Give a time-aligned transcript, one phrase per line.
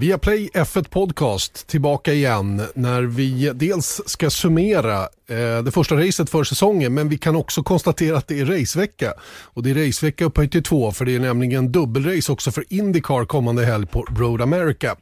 [0.00, 6.44] Viaplay F1 Podcast tillbaka igen när vi dels ska summera eh, det första racet för
[6.44, 9.12] säsongen men vi kan också konstatera att det är racevecka.
[9.44, 13.24] Och det är racevecka upphöjt till två för det är nämligen dubbelrace också för Indycar
[13.24, 14.96] kommande helg på Road America.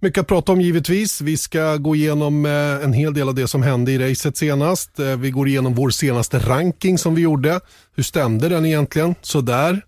[0.00, 1.20] Mycket att prata om givetvis.
[1.20, 4.98] Vi ska gå igenom eh, en hel del av det som hände i racet senast.
[4.98, 7.60] Eh, vi går igenom vår senaste ranking som vi gjorde.
[7.96, 9.14] Hur stämde den egentligen?
[9.22, 9.84] Sådär.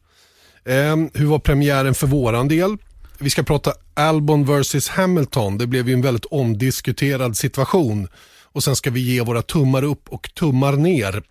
[0.65, 2.77] Eh, hur var premiären för våran del?
[3.21, 5.59] Vi ska prata Albon vs Hamilton.
[5.59, 8.09] Det blev ju en väldigt omdiskuterad situation.
[8.43, 11.23] Och sen ska vi ge våra tummar upp och tummar ner.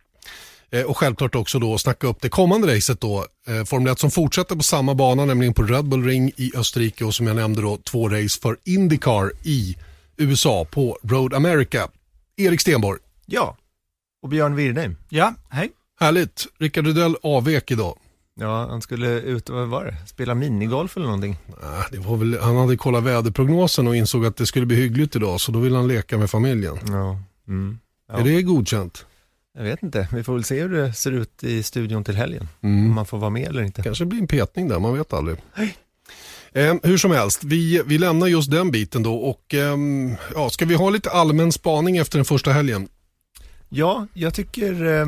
[0.72, 3.26] Eh, och självklart också då snacka upp det kommande racet då.
[3.48, 7.06] Eh, Formel 1 som fortsätter på samma bana, nämligen på Red Bull Ring i Österrike
[7.06, 9.78] och som jag nämnde då två race för Indycar i
[10.18, 11.88] USA på Road America.
[12.38, 13.00] Erik Stenborg.
[13.26, 13.58] Ja,
[14.24, 14.96] och Björn Wirdheim.
[15.10, 15.72] Ja, hej.
[16.00, 16.48] Härligt.
[16.60, 17.98] Rickard Rydell avvek idag.
[18.40, 21.38] Ja, han skulle ut, vad var det, spela minigolf eller någonting?
[21.48, 25.16] Nej, det var väl, han hade kollat väderprognosen och insåg att det skulle bli hyggligt
[25.16, 26.78] idag så då vill han leka med familjen.
[26.88, 27.20] Ja.
[27.48, 27.80] Mm.
[28.08, 28.18] ja.
[28.18, 29.06] Är det godkänt?
[29.58, 32.48] Jag vet inte, vi får väl se hur det ser ut i studion till helgen.
[32.62, 32.86] Mm.
[32.86, 33.84] Om man får vara med eller inte.
[33.84, 35.38] kanske blir en petning där, man vet aldrig.
[36.52, 39.78] Eh, hur som helst, vi, vi lämnar just den biten då och eh,
[40.34, 42.88] ja, ska vi ha lite allmän spaning efter den första helgen?
[43.70, 45.06] Ja, jag tycker eh,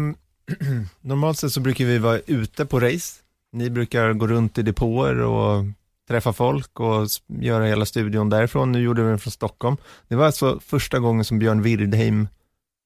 [1.01, 3.15] normalt sett så brukar vi vara ute på race.
[3.51, 5.65] Ni brukar gå runt i depåer och
[6.07, 8.71] träffa folk och göra hela studion därifrån.
[8.71, 9.77] Nu gjorde vi den från Stockholm.
[10.07, 12.27] Det var alltså första gången som Björn Wirdheim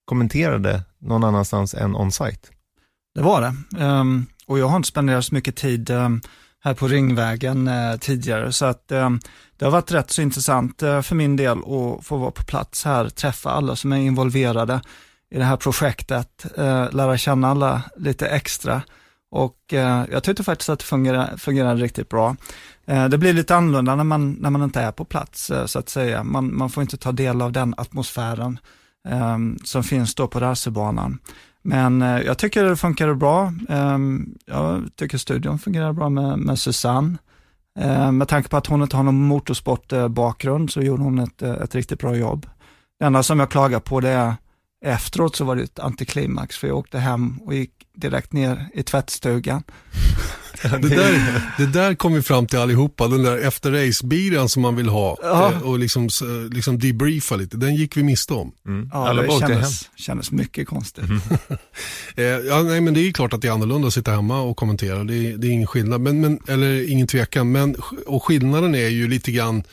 [0.05, 2.50] kommenterade någon annanstans än on-site.
[3.16, 3.83] Det var det.
[3.86, 6.22] Um, och jag har inte spenderat så mycket tid um,
[6.64, 9.20] här på Ringvägen uh, tidigare, så att um,
[9.58, 12.86] det har varit rätt så intressant uh, för min del att få vara på plats
[12.86, 14.81] här, träffa alla som är involverade
[15.33, 18.82] i det här projektet, eh, lära känna alla lite extra.
[19.32, 22.36] Och eh, jag tyckte faktiskt att det fungerade, fungerade riktigt bra.
[22.86, 25.80] Eh, det blir lite annorlunda när man, när man inte är på plats, eh, så
[25.80, 26.23] att säga.
[26.23, 28.60] Man, man får inte ta del av den atmosfären
[29.08, 31.20] ehm, som finns då på racerbanan.
[31.61, 33.54] Men jag tycker det funkade bra.
[33.70, 37.17] Ehm, jag tycker studion fungerar bra med, med Susanne.
[38.11, 41.99] Med tanke på att hon inte har någon motorsportbakgrund så gjorde hon ett, ett riktigt
[41.99, 42.48] bra jobb.
[42.99, 44.33] Det enda som jag klagar på det är
[44.83, 48.83] efteråt så var det ett antiklimax för jag åkte hem och gick direkt ner i
[48.83, 49.64] tvättstugan.
[50.61, 54.76] det, där, det där kom vi fram till allihopa, den där efter race-bilen som man
[54.76, 55.52] vill ha ja.
[55.52, 56.10] Eh, och liksom,
[56.52, 58.52] liksom debriefa lite, den gick vi miste om.
[58.67, 58.89] Mm.
[58.93, 61.04] Ja, Alla det kändes, kändes mycket konstigt.
[61.04, 61.22] Mm.
[62.48, 65.04] ja, nej, men det är klart att det är annorlunda att sitta hemma och kommentera,
[65.04, 68.89] det är, det är ingen skillnad, men, men, eller ingen tvekan, men och skillnaden är
[68.89, 69.64] ju lite grann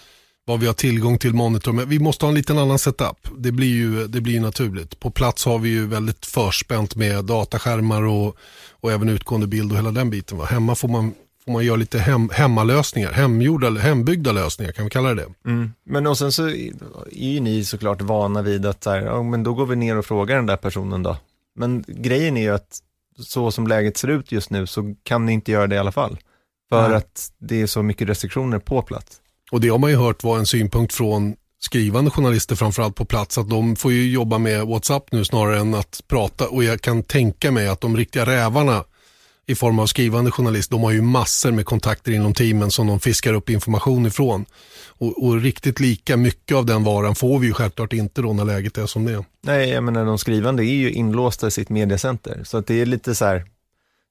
[0.51, 1.73] vad vi har tillgång till monitor.
[1.73, 3.29] Men vi måste ha en liten annan setup.
[3.39, 5.01] Det blir ju det blir naturligt.
[5.01, 8.37] På plats har vi ju väldigt förspänt med dataskärmar och,
[8.71, 10.39] och även utgående bild och hela den biten.
[10.39, 10.45] Va?
[10.45, 15.09] Hemma får man, får man göra lite hem, hemmalösningar, hemgjorda, hembyggda lösningar, kan vi kalla
[15.09, 15.51] det det?
[15.51, 15.73] Mm.
[15.85, 16.73] Men och sen så är
[17.11, 20.07] ju ni såklart vana vid att så här, ja, men då går vi ner och
[20.07, 21.17] frågar den där personen då.
[21.55, 22.79] Men grejen är ju att
[23.19, 25.93] så som läget ser ut just nu så kan ni inte göra det i alla
[25.93, 26.19] fall.
[26.69, 26.97] För mm.
[26.97, 29.20] att det är så mycket restriktioner på plats.
[29.51, 33.39] Och det har man ju hört var en synpunkt från skrivande journalister framförallt på plats
[33.39, 37.03] att de får ju jobba med WhatsApp nu snarare än att prata och jag kan
[37.03, 38.85] tänka mig att de riktiga rävarna
[39.51, 43.01] i form av skrivande journalist, de har ju massor med kontakter inom teamen som de
[43.01, 44.45] fiskar upp information ifrån.
[44.89, 48.45] Och, och, riktigt lika mycket av den varan får vi ju självklart inte då när
[48.45, 49.25] läget är som det är.
[49.43, 52.87] Nej, jag menar de skrivande är ju inlåsta i sitt mediecenter, så att det är
[52.87, 53.45] lite så här,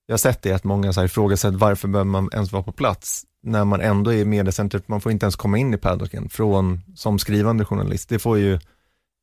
[0.06, 2.72] jag har sett det att många så här ifrågasätter varför behöver man ens vara på
[2.72, 3.24] plats?
[3.44, 6.82] När man ändå är i mediecentret, man får inte ens komma in i paddocken från,
[6.96, 8.10] som skrivande journalist.
[8.10, 8.54] Det får ju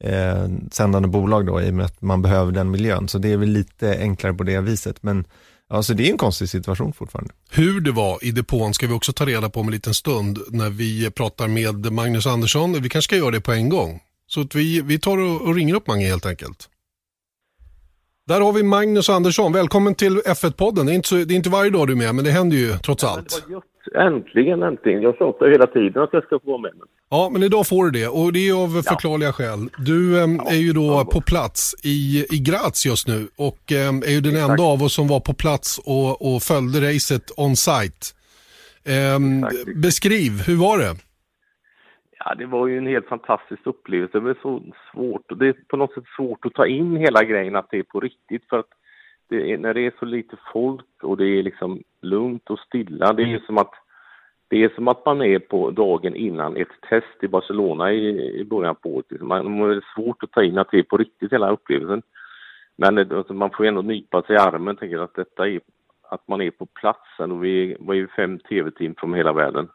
[0.04, 3.08] eh, sändande bolag då i och med att man behöver den miljön.
[3.08, 5.02] Så det är väl lite enklare på det viset.
[5.02, 5.24] Men
[5.68, 7.34] alltså, det är en konstig situation fortfarande.
[7.50, 10.38] Hur det var i depån ska vi också ta reda på om en liten stund
[10.48, 12.82] när vi pratar med Magnus Andersson.
[12.82, 14.00] Vi kanske ska göra det på en gång.
[14.26, 16.68] Så att vi, vi tar och, och ringer upp Mange helt enkelt.
[18.28, 19.52] Där har vi Magnus Andersson.
[19.52, 20.86] Välkommen till F1-podden.
[20.86, 22.78] Det, är inte det är inte varje dag du är med, men det händer ju
[22.78, 23.44] trots allt.
[23.48, 23.62] Ja,
[23.94, 25.02] Äntligen, äntligen.
[25.02, 26.72] Jag tjatar hela tiden att jag ska få vara med.
[27.10, 29.32] Ja, men idag får du det och det är av förklarliga ja.
[29.32, 29.58] skäl.
[29.78, 34.02] Du äm, ja, är ju då på plats i, i Graz just nu och äm,
[34.02, 37.56] är ju den enda av oss som var på plats och, och följde racet on
[37.56, 38.02] site.
[38.84, 39.46] Äm,
[39.82, 40.94] beskriv, hur var det?
[42.18, 44.18] Ja, det var ju en helt fantastisk upplevelse.
[44.18, 44.62] Det var så
[44.92, 47.82] svårt det är på något sätt svårt att ta in hela grejen att det är
[47.82, 48.72] på riktigt för att
[49.30, 53.22] är, när det är så lite folk och det är liksom lugnt och stilla, det
[53.22, 53.72] är som att
[54.48, 58.44] det är som att man är på dagen innan ett test i Barcelona i, i
[58.44, 59.20] början på året.
[59.20, 62.02] Man, det är svårt att ta in att det är på riktigt hela upplevelsen.
[62.76, 65.60] Men alltså, man får ändå nypa sig i armen och tänka att detta är
[66.08, 69.68] att man är på platsen och vi var ju fem tv-team från hela världen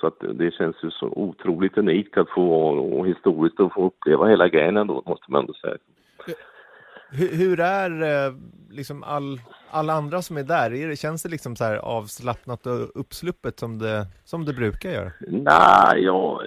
[0.00, 4.26] Så att det känns ju så otroligt unikt att få och historiskt att få uppleva
[4.26, 5.76] hela grejen ändå, måste man ändå säga.
[7.12, 8.34] Hur, hur är eh,
[8.70, 9.40] liksom all,
[9.70, 10.74] alla andra som är där?
[10.74, 14.90] Är det, känns det liksom så här avslappnat och uppsluppet som det, som det brukar
[14.90, 15.12] göra?
[15.28, 16.42] Nej, ja,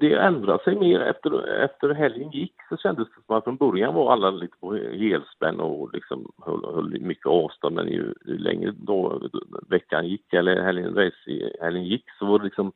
[0.00, 3.94] det ändrade sig mer efter, efter helgen gick så kändes det som att från början
[3.94, 8.74] var alla lite på helspänn och liksom höll, höll mycket avstånd men ju, ju längre
[8.76, 9.22] då
[9.68, 12.72] veckan gick eller helgen, race, helgen gick så var det liksom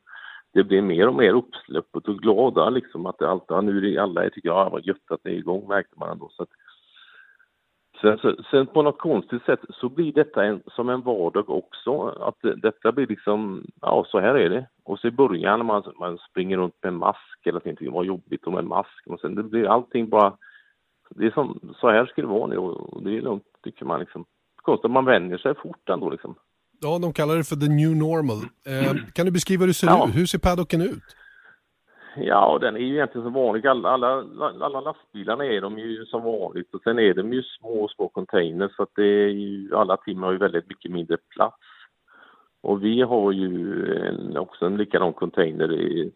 [0.52, 3.98] det blev mer och mer uppsluppet och glada liksom att det alltid, nu är det
[3.98, 6.48] alla, jag tycker, ja vad gött att det är igång märkte man ändå så att
[8.00, 12.08] Sen, så, sen på något konstigt sätt så blir detta en, som en vardag också.
[12.08, 14.66] Att detta blir liksom, ja så här är det.
[14.84, 18.46] Och så i början när man, man springer runt med mask eller det var jobbigt
[18.46, 19.06] med mask.
[19.06, 20.36] Och sen det blir allting bara,
[21.10, 24.00] det är som, så här ska det vara nu och det är lugnt tycker man
[24.00, 24.24] liksom.
[24.56, 26.34] Konstigt man vänjer sig fort ändå liksom.
[26.80, 28.42] Ja, de kallar det för the new normal.
[28.66, 30.08] Eh, kan du beskriva hur det ser ja.
[30.08, 30.16] ut?
[30.16, 31.16] Hur ser paddocken ut?
[32.16, 33.66] Ja, den är ju egentligen som vanligt.
[33.66, 34.24] Alla, alla,
[34.60, 38.76] alla lastbilarna är de ju som vanligt och sen är de ju små, små containers
[38.76, 41.56] så att det är ju, alla timmar har ju väldigt mycket mindre plats.
[42.60, 46.12] Och vi har ju en, också en likadan container i,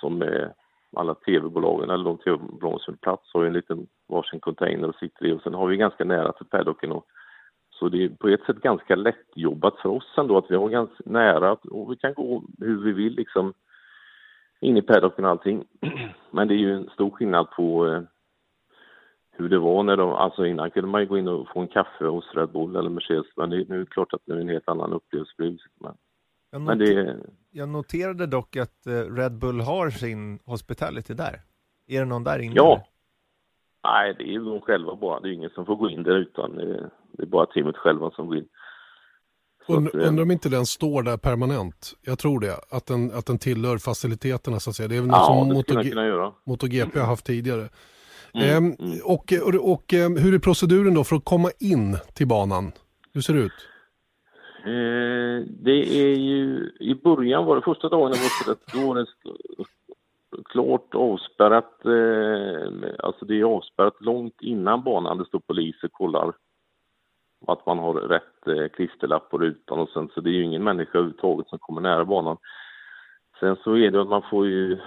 [0.00, 0.52] som är
[0.96, 4.94] alla tv-bolagen, eller de tv-bolagen som är plats har ju en liten varsin container och
[4.94, 7.06] sitter i och sen har vi ganska nära till paddocken och
[7.70, 11.02] så det är på ett sätt ganska lättjobbat för oss ändå att vi har ganska
[11.06, 13.54] nära och vi kan gå hur vi vill liksom
[14.60, 15.64] in i paddocken och allting.
[16.30, 18.02] Men det är ju en stor skillnad på eh,
[19.30, 21.68] hur det var när de, alltså innan kunde man ju gå in och få en
[21.68, 24.36] kaffe hos Red Bull eller Mercedes, men det, nu är det klart att det är
[24.36, 25.32] en helt annan upplevelse.
[25.80, 25.94] Men,
[26.50, 27.16] jag, men det,
[27.50, 31.40] jag noterade dock att eh, Red Bull har sin hospitality där.
[31.86, 32.54] Är det någon där inne?
[32.56, 32.86] Ja.
[33.84, 35.20] Nej, det är ju de själva bara.
[35.20, 36.56] Det är ingen som får gå in där utan
[37.12, 38.48] det är bara teamet själva som går in.
[39.66, 41.92] Und, eh, undrar om inte den står där permanent.
[42.02, 42.56] Jag tror det.
[42.70, 44.88] Att den, att den tillhör faciliteterna så att säga.
[44.88, 47.68] Det är väl något ja, som Moto, MotoGP har haft tidigare.
[48.34, 48.98] Mm, ehm, mm.
[49.04, 52.72] Och, och, och, ehm, hur är proceduren då för att komma in till banan?
[53.12, 53.52] Hur ser det ut?
[54.64, 59.06] Eh, det är ju, i början var det första dagen var det, då var det
[60.44, 65.18] klart avspärrat, eh, alltså det är avspärrat långt innan banan.
[65.18, 66.32] Det står poliser och kollar
[67.46, 70.64] att man har rätt eh, klisterlapp på rutan och sen så det är ju ingen
[70.64, 72.36] människa överhuvudtaget som kommer nära banan.
[73.40, 74.78] Sen så är det att man får ju,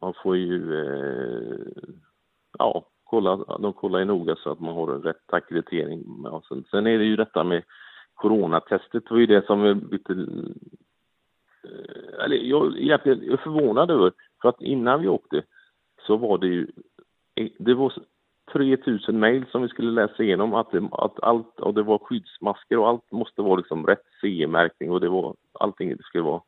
[0.00, 1.82] man får ju, eh,
[2.58, 6.04] ja, kolla, de kollar ju noga så att man har rätt ackreditering.
[6.24, 7.62] Ja, sen, sen är det ju detta med
[8.14, 10.12] coronatestet Det var ju det som är lite,
[11.64, 14.12] eh, eller jag, egentligen, jag är förvånad över,
[14.42, 15.42] för att innan vi åkte
[16.06, 16.66] så var det ju,
[17.58, 17.92] det var
[18.52, 22.78] 3000 mejl som vi skulle läsa igenom, att, det, att allt, och det var skyddsmasker
[22.78, 26.42] och allt måste vara liksom rätt CE-märkning och det var, allting det skulle vara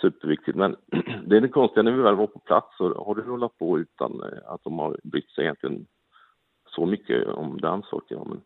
[0.00, 0.56] superviktigt.
[0.56, 0.76] Men
[1.26, 3.78] det är det konstiga, när vi väl var på plats så har det rullat på
[3.78, 5.86] utan eh, att de har brytt sig egentligen
[6.76, 8.18] så mycket om den saken.
[8.26, 8.40] Men,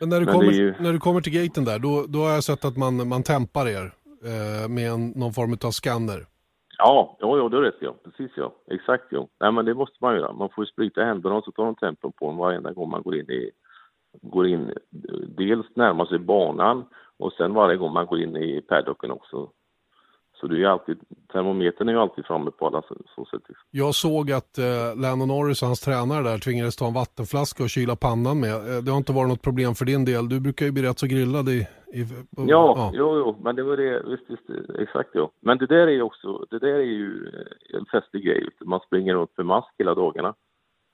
[0.00, 0.74] men när, du men kommer, ju...
[0.80, 3.68] när du kommer till gaten där, då, då har jag sett att man, man tempar
[3.68, 3.92] er
[4.24, 6.26] eh, med en, någon form av skanner.
[6.78, 7.94] Ja, ja, ja, det rätt ja.
[8.04, 8.52] Precis ja.
[8.70, 9.26] Exakt ja.
[9.40, 10.32] Nej men det måste man göra.
[10.32, 13.02] Man får ju sprita händerna och så tar de tempen på en varenda gång man
[13.02, 13.50] går in i,
[14.22, 14.74] går in, eh,
[15.28, 16.84] dels närmar sig banan
[17.18, 19.50] och sen varje gång man går in i paddocken också.
[20.40, 20.98] Så det är ju alltid,
[21.32, 23.42] termometern är ju alltid framme på alla så, så sätt.
[23.70, 27.70] Jag såg att eh, Lennon Norris och hans tränare där tvingades ta en vattenflaska och
[27.70, 28.54] kyla pannan med.
[28.54, 30.28] Eh, det har inte varit något problem för din del.
[30.28, 31.66] Du brukar ju bli rätt så grillad i...
[31.98, 32.00] i
[32.36, 35.30] på, ja, ja, jo, jo, men det var det, visst, visst, exakt ja.
[35.40, 37.10] Men det där är ju också, det där är ju
[37.74, 38.48] en festlig grej.
[38.64, 40.34] Man springer runt med mask hela dagarna.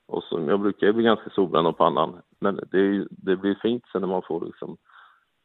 [0.06, 2.20] Och så, jag brukar ju bli ganska solbränd av pannan.
[2.40, 4.76] Men det, det blir fint sen när man får liksom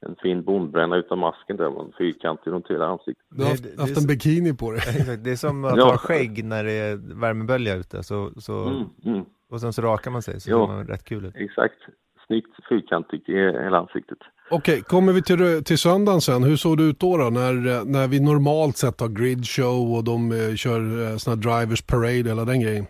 [0.02, 3.26] en fin bondbränna utan masken där, man fyrkantig runt hela ansiktet.
[3.30, 5.18] Du har haft, haft en bikini på dig.
[5.24, 5.86] det är som att ja.
[5.86, 9.26] ha skägg när det är värmebölja ute, så, så, mm, mm.
[9.50, 10.68] och sen så rakar man sig så ja.
[10.68, 11.36] ser man rätt kul ut.
[11.36, 11.80] Exakt,
[12.28, 14.18] snyggt fyrkantigt i hela ansiktet.
[14.52, 17.30] Okej, okay, kommer vi till, till söndagen sen, hur såg det ut då, då?
[17.30, 21.82] När, när vi normalt sett har grid show och de eh, kör eh, såna drivers
[21.82, 22.86] parade, hela den grejen?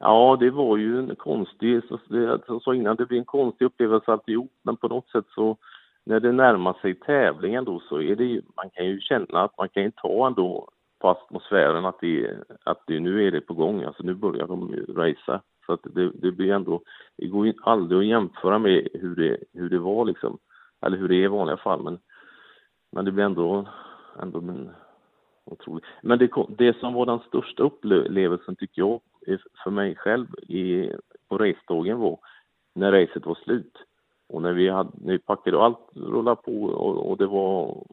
[0.00, 4.12] Ja, det var ju en konstig, som jag sa innan, det blir en konstig upplevelse
[4.12, 5.56] alltihop, men på något sätt så
[6.04, 9.58] när det närmar sig tävlingen då så är det ju, man kan ju känna att
[9.58, 13.54] man kan ju ta ändå på atmosfären att det, att det, nu är det på
[13.54, 15.40] gång, alltså nu börjar de ju racea.
[15.66, 16.80] Så att det, det blir ändå,
[17.16, 20.38] det går ju aldrig att jämföra med hur det, hur det var liksom,
[20.86, 21.98] eller hur det är i vanliga fall, men,
[22.92, 23.68] men det blir ändå,
[24.22, 24.70] ändå en
[25.44, 25.84] otroligt.
[26.02, 29.00] Men det, det som var den största upplevelsen tycker jag
[29.64, 30.92] för mig själv i,
[31.28, 32.18] på racedagen var
[32.74, 33.78] när racet var slut.
[34.28, 37.84] Och när vi, hade, när vi packade och allt rullade på och, och det var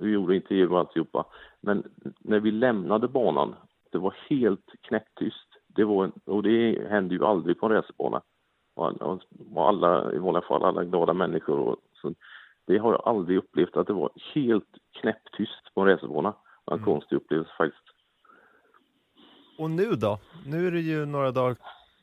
[0.00, 1.24] vi gjorde intervjuer och alltihopa.
[1.60, 1.84] Men
[2.18, 3.54] när vi lämnade banan,
[3.90, 5.48] det var helt knäpptyst.
[5.66, 8.22] Det var, och det händer ju aldrig på en racerbana.
[8.74, 11.58] Och alla, i vanliga fall, alla glada människor.
[11.58, 12.14] Och, så,
[12.66, 16.34] det har jag aldrig upplevt, att det var helt knäpptyst på en racerbana.
[16.66, 16.84] En mm.
[16.84, 17.93] konstig upplevelse faktiskt.
[19.58, 20.18] Och nu då?
[20.46, 21.56] Nu är det ju några dagar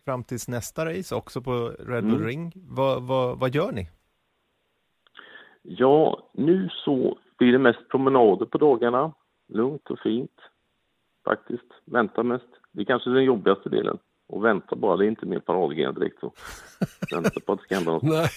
[0.06, 2.28] fram tills nästa race också på Red Bull mm.
[2.28, 2.54] Ring.
[2.56, 3.90] Vad, vad, vad gör ni?
[5.62, 9.14] Ja, nu så blir det mest promenader på dagarna.
[9.48, 10.40] Lugnt och fint
[11.26, 11.72] faktiskt.
[11.86, 12.48] Vänta mest.
[12.72, 13.98] Det är kanske är den jobbigaste delen.
[14.28, 16.34] Och vänta bara, det är inte min paradgren direkt så.
[17.12, 18.04] Vänta på att det ska hända något.
[18.04, 18.30] Nej,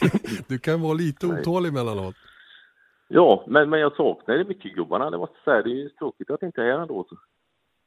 [0.49, 2.15] du kan vara lite otålig emellanåt.
[3.09, 5.11] Ja, men, men jag saknar det mycket gubbarna.
[5.11, 7.07] Det var så här, det är tråkigt att det inte är här ändå.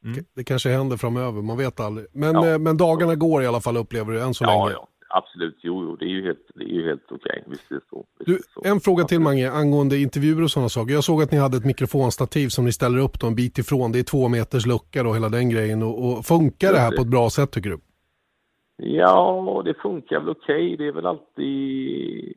[0.04, 0.25] Mm.
[0.36, 2.08] Det kanske händer framöver, man vet aldrig.
[2.13, 2.48] Men, ja.
[2.48, 4.72] Eh, men dagarna går i alla fall upplever du än så ja, länge?
[4.72, 5.60] Ja, absolut.
[5.62, 7.44] Jo, jo, det är ju helt, det är ju helt okej.
[7.48, 8.06] Visst är det så.
[8.25, 8.62] du, är så.
[8.63, 10.94] En fråga till Mange angående intervjuer och sådana saker.
[10.94, 13.92] Jag såg att ni hade ett mikrofonstativ som ni ställer upp då en bit ifrån.
[13.92, 15.84] Det är två meters lucka och hela den grejen.
[15.84, 17.77] Och, och funkar det här på ett bra sätt tycker du?
[18.77, 20.77] Ja, det funkar väl okej.
[20.77, 22.34] Det är väl alltid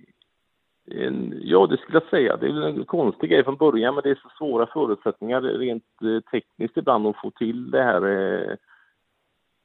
[0.86, 2.36] en, ja, det skulle jag säga.
[2.36, 6.20] Det är en konstig grej från början, men det är så svåra förutsättningar rent eh,
[6.30, 8.06] tekniskt ibland att få till det här.
[8.06, 8.56] Eh,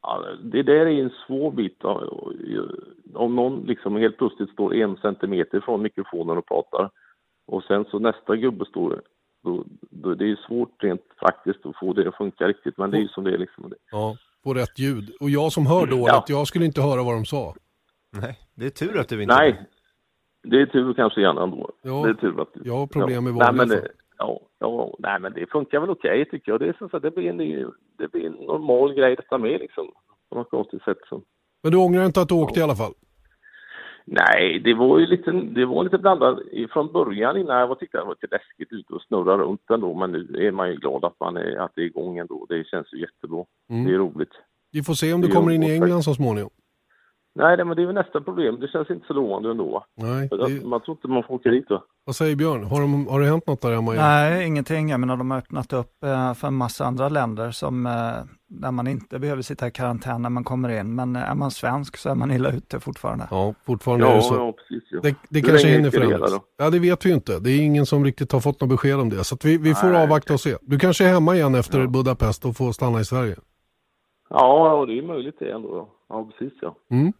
[0.02, 1.84] ja, det där är en svår bit.
[3.14, 6.90] Om någon liksom helt plötsligt står en centimeter från mikrofonen och pratar
[7.48, 9.02] och sen så nästa gubbe står
[9.44, 12.98] då, då, det är svårt rent praktiskt att få det att funka riktigt, men det
[12.98, 13.38] är ju som det är.
[13.38, 13.74] Liksom.
[13.92, 15.16] Ja, på rätt ljud.
[15.20, 16.26] Och jag som hör dåligt, ja.
[16.28, 17.56] jag skulle inte höra vad de sa.
[18.22, 19.36] Nej, det är tur att du inte...
[19.36, 19.68] Nej,
[20.46, 21.72] det är tur kanske gärna ändå.
[21.82, 23.88] Ja, det är tur att, jag har problem med vanliga nej, men det,
[24.18, 26.60] ja, ja, nej men det funkar väl okej okay, tycker jag.
[26.60, 27.38] Det, är så, det, blir en,
[27.98, 29.92] det blir en normal grej detta med liksom.
[30.30, 30.98] På något konstigt sätt.
[31.10, 31.22] Så.
[31.64, 32.62] Men du ångrar inte att du åkte ja.
[32.62, 32.94] i alla fall?
[34.06, 36.40] Nej, det var ju lite, det var lite blandat
[36.74, 39.94] från början innan jag var tyckte det var lite läskigt ute och snurra runt ändå.
[39.94, 42.46] Men nu är man ju glad att, man är, att det är igång ändå.
[42.50, 43.46] Det känns ju jättebra.
[43.70, 43.86] Mm.
[43.86, 44.34] Det är roligt.
[44.72, 46.50] Vi får se om du kommer in i England så småningom.
[47.38, 48.60] Nej, men det är väl nästa problem.
[48.60, 49.86] Det känns inte så lovande ändå.
[49.98, 50.66] Nej, det...
[50.66, 51.84] Man tror inte man får åka dit då.
[52.06, 52.64] Vad säger Björn?
[52.64, 53.94] Har, de, har det hänt något där hemma?
[53.94, 54.90] Nej, ingenting.
[54.90, 57.92] Jag menar, de har öppnat upp eh, för en massa andra länder som, eh,
[58.48, 60.96] där man inte behöver sitta i karantän när man kommer in.
[60.96, 63.28] Men är man svensk så är man illa ute fortfarande.
[63.32, 64.36] Ja, fortfarande ja, är det så.
[64.36, 64.84] Ja, precis.
[64.92, 65.00] Ja.
[65.04, 66.34] Det, det kanske hinner förändras.
[66.58, 67.40] Ja, det vet vi ju inte.
[67.40, 69.24] Det är ingen som riktigt har fått något besked om det.
[69.24, 70.56] Så vi, vi får Nej, avvakta och se.
[70.62, 71.88] Du kanske är hemma igen efter ja.
[71.88, 73.36] Budapest och får stanna i Sverige.
[74.30, 75.90] Ja, det är möjligt det ändå.
[76.10, 76.76] Ja, precis ja.
[76.92, 77.14] Mm.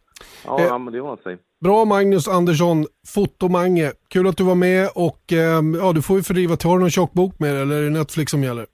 [0.44, 1.38] Ja, eh, ja men det var sig.
[1.60, 3.92] Bra Magnus Andersson, Fotomange.
[4.08, 6.56] Kul att du var med och eh, ja, du får ju fördriva.
[6.64, 8.66] Har du någon tjockbok med dig eller är det Netflix som gäller?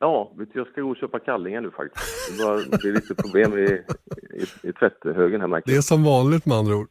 [0.00, 2.38] Ja, vet du, jag ska gå och köpa kallingar nu faktiskt.
[2.38, 6.04] Det, var, det är lite problem i, i, i tvätthögen här märker Det är som
[6.04, 6.88] vanligt med andra ord.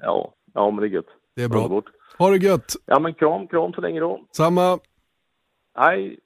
[0.00, 1.06] Ja, ja men det är gött.
[1.36, 1.82] Det är bra.
[2.18, 2.72] Ha det gött.
[2.86, 4.26] Ja men kram, kram så länge då.
[4.32, 4.78] Samma.
[5.74, 6.18] Hej.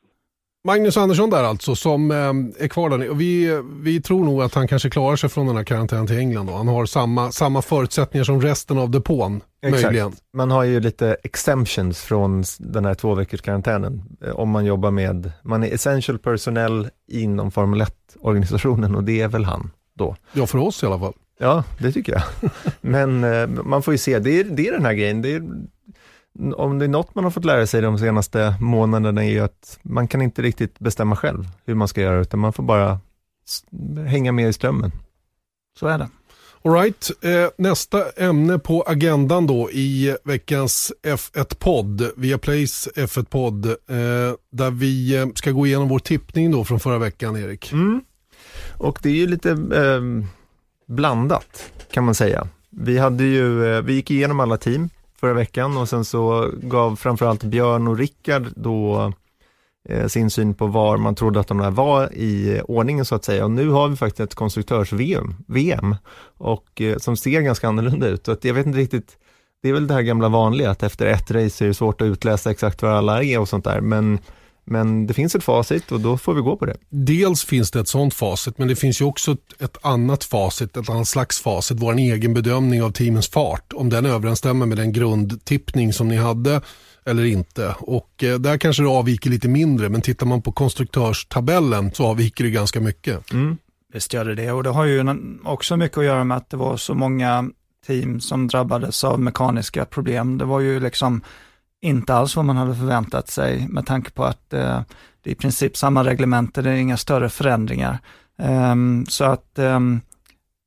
[0.65, 4.55] Magnus Andersson där alltså som eh, är kvar där och vi, vi tror nog att
[4.55, 6.47] han kanske klarar sig från den här karantänen till England.
[6.47, 6.53] Då.
[6.53, 9.41] Han har samma, samma förutsättningar som resten av depån.
[9.63, 9.85] Exakt.
[9.85, 10.13] Möjligen.
[10.33, 14.03] Man har ju lite exemptions från den här två veckors karantänen.
[14.25, 19.29] Eh, om man jobbar med, man är essential personnel inom Formel 1-organisationen och det är
[19.29, 20.17] väl han då.
[20.33, 21.15] Ja, för oss i alla fall.
[21.39, 22.51] Ja, det tycker jag.
[22.81, 25.23] Men eh, man får ju se, det är, det är den här grejen.
[25.23, 25.43] Det är,
[26.57, 29.79] om det är något man har fått lära sig de senaste månaderna är ju att
[29.83, 33.01] man kan inte riktigt bestämma själv hur man ska göra, utan man får bara
[34.07, 34.93] hänga med i strömmen.
[35.79, 36.09] Så är det.
[36.65, 44.71] Alright, eh, nästa ämne på agendan då i veckans F1-podd, via Plays F1-podd, eh, där
[44.71, 47.73] vi eh, ska gå igenom vår tippning då från förra veckan, Erik.
[47.73, 48.01] Mm.
[48.79, 50.27] Och det är ju lite eh,
[50.87, 52.49] blandat, kan man säga.
[52.71, 54.91] Vi, hade ju, eh, vi gick igenom alla team
[55.23, 59.13] förra veckan och sen så gav framförallt Björn och Rickard då
[59.89, 63.25] eh, sin syn på var man trodde att de där var i ordningen så att
[63.25, 63.45] säga.
[63.45, 65.97] Och nu har vi faktiskt ett konstruktörs-VM VM,
[66.39, 68.27] och, eh, som ser ganska annorlunda ut.
[68.27, 69.17] Så att jag vet inte riktigt,
[69.63, 72.07] det är väl det här gamla vanliga att efter ett race är det svårt att
[72.07, 73.81] utläsa exakt var alla är och sånt där.
[73.81, 74.19] Men
[74.65, 76.77] men det finns ett facit och då får vi gå på det.
[76.89, 80.89] Dels finns det ett sånt facit men det finns ju också ett annat facit, ett
[80.89, 83.73] annat slags facit, vår egen bedömning av teamens fart.
[83.73, 86.61] Om den överensstämmer med den grundtippning som ni hade
[87.05, 87.75] eller inte.
[87.79, 92.45] Och eh, där kanske det avviker lite mindre men tittar man på konstruktörstabellen så avviker
[92.45, 93.33] det ganska mycket.
[93.33, 93.59] Mm.
[93.93, 95.05] Visst gör det det och det har ju
[95.45, 97.51] också mycket att göra med att det var så många
[97.87, 100.39] team som drabbades av mekaniska problem.
[100.39, 101.23] Det var ju liksom
[101.83, 104.81] inte alls vad man hade förväntat sig med tanke på att eh,
[105.23, 107.99] det är i princip samma reglemente, det är inga större förändringar.
[108.39, 110.01] Um, så att um,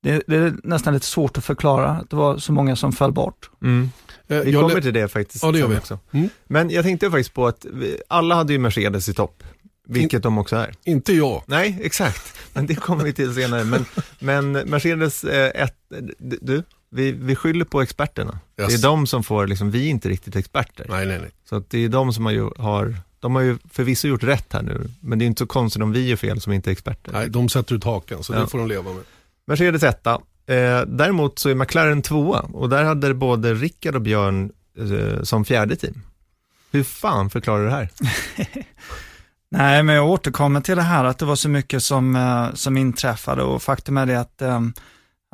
[0.04, 3.12] det, det, är nästan lite svårt att förklara att det var så många som föll
[3.12, 3.50] bort.
[3.64, 3.90] Mm.
[4.28, 5.44] Eh, Vi jag kommer till det faktiskt.
[5.44, 5.78] Ja, det gör vi.
[5.78, 6.00] Också.
[6.12, 6.30] Mm.
[6.48, 9.44] Men jag tänkte faktiskt på att vi, alla hade ju Mercedes i topp,
[9.88, 10.74] vilket de också är.
[10.84, 11.44] Inte jag.
[11.46, 12.38] Nej, exakt.
[12.54, 13.64] Men det kommer vi till senare.
[13.64, 13.86] Men,
[14.20, 15.76] men Mercedes, eh, ett,
[16.42, 18.40] du, vi, vi skyller på experterna.
[18.60, 18.68] Yes.
[18.68, 20.86] Det är de som får, liksom, vi är inte riktigt experter.
[20.90, 21.32] Nej, nej, nej.
[21.50, 24.54] Så att det är de som har, ju, har, de har ju förvisso gjort rätt
[24.54, 26.72] här nu, men det är inte så konstigt om vi gör fel som inte är
[26.72, 27.12] experter.
[27.12, 28.40] nej de sätter ut haken, så Ja.
[28.40, 29.04] det får de leva med.
[29.48, 30.12] Mercedes etta.
[30.48, 35.46] Eh, däremot så är McLaren tvåa och där hade både Rickard och Björn eh, som
[35.46, 36.02] fjärde team.
[36.72, 37.90] Hur fan förklarar du det här?
[39.50, 42.78] Nej, men jag återkommer till det här att det var så mycket som, eh, som
[42.78, 44.62] inträffade och faktum är det att eh,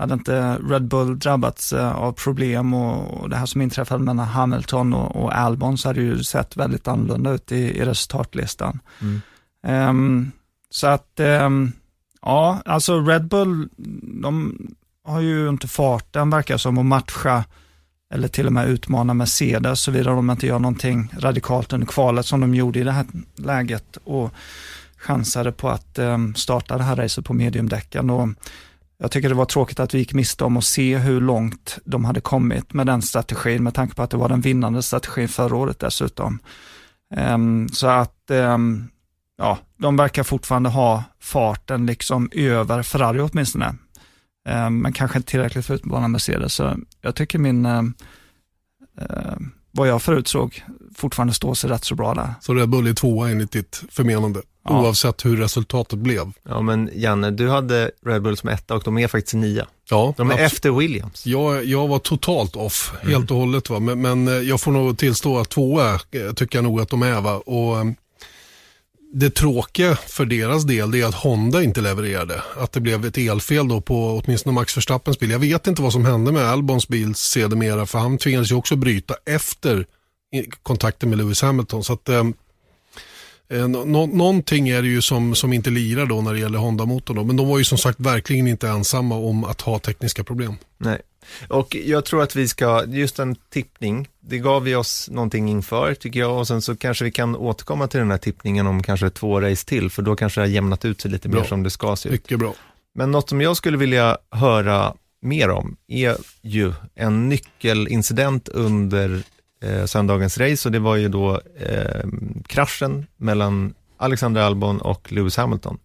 [0.02, 4.94] hade inte Red Bull drabbats eh, av problem och, det här som inträffade mellan Hamilton
[4.94, 8.80] och, Albon så hade ju sett väldigt annorlunda ut i, resultatlistan.
[9.02, 9.22] Mm.
[9.68, 10.32] Ehm,
[10.70, 11.72] så att, ehm,
[12.22, 13.70] ja, alltså Red Bull,
[14.22, 14.58] de
[15.04, 17.44] har ju inte farten verkar som att matcha
[18.14, 22.42] eller till och med utmana Mercedes såvida de inte gör någonting radikalt under kvalet som
[22.42, 23.06] de gjorde i det här
[23.36, 24.34] läget och
[24.98, 28.10] chansade på att ehm, starta det här racet på mediumdäcken.
[28.10, 28.30] Och
[29.02, 32.06] jag tycker det var tråkigt att vi gick miste om att se hur långt de
[32.06, 35.56] hade kommit med den strategin med tanke på att det var den vinnande strategin förra
[35.56, 36.40] året dessutom.
[37.16, 38.88] Ehm, så att ehm,
[39.38, 43.76] ja, de verkar fortfarande ha farten liksom över Ferrari åtminstone.
[44.48, 46.54] Ehm, men kanske inte tillräckligt för att utmana Mercedes.
[46.54, 47.66] Så jag tycker min,
[49.72, 50.64] vad jag förutsåg,
[50.96, 52.34] fortfarande står sig rätt så bra där.
[52.42, 54.82] Så Red Bull är tvåa enligt ditt förmenande, Ja.
[54.82, 56.32] oavsett hur resultatet blev.
[56.44, 59.68] Ja men Janne, du hade Red Bull som etta och de är faktiskt nia.
[59.90, 61.26] Ja, De är abs- efter Williams.
[61.26, 63.70] Jag, jag var totalt off, helt och hållet.
[63.70, 63.80] Va?
[63.80, 67.04] Men, men eh, jag får nog tillstå att tvåa eh, tycker jag nog att de
[67.04, 67.22] är.
[67.22, 67.36] Va?
[67.38, 67.84] Och, eh,
[69.14, 72.44] det tråkiga för deras del är att Honda inte levererade.
[72.58, 75.32] Att det blev ett elfel då på åtminstone Max Verstappens bil.
[75.32, 78.76] Jag vet inte vad som hände med Albons bil sedermera för han tvingades ju också
[78.76, 79.86] bryta efter
[80.64, 81.84] kontakten med Lewis Hamilton.
[81.84, 82.24] Så att, eh,
[83.52, 87.28] nå- nå- någonting är det ju som, som inte lirar då när det gäller Honda-motorn.
[87.28, 90.56] Men de var ju som sagt verkligen inte ensamma om att ha tekniska problem.
[90.78, 91.02] Nej.
[91.48, 95.94] Och jag tror att vi ska, just en tippning, det gav vi oss någonting inför
[95.94, 99.10] tycker jag och sen så kanske vi kan återkomma till den här tippningen om kanske
[99.10, 101.46] två race till för då kanske det har jämnat ut sig lite mer Bra.
[101.46, 102.14] som det ska se ut.
[102.14, 102.54] Mycket bra.
[102.96, 109.24] Men något som jag skulle vilja höra mer om är ju en nyckelincident under
[109.62, 112.06] eh, söndagens race och det var ju då eh,
[112.48, 115.78] kraschen mellan Alexander Albon och Lewis Hamilton.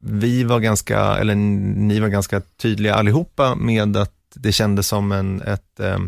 [0.00, 5.42] Vi var ganska, eller ni var ganska tydliga allihopa med att det kändes som en,
[5.42, 5.98] ett eh,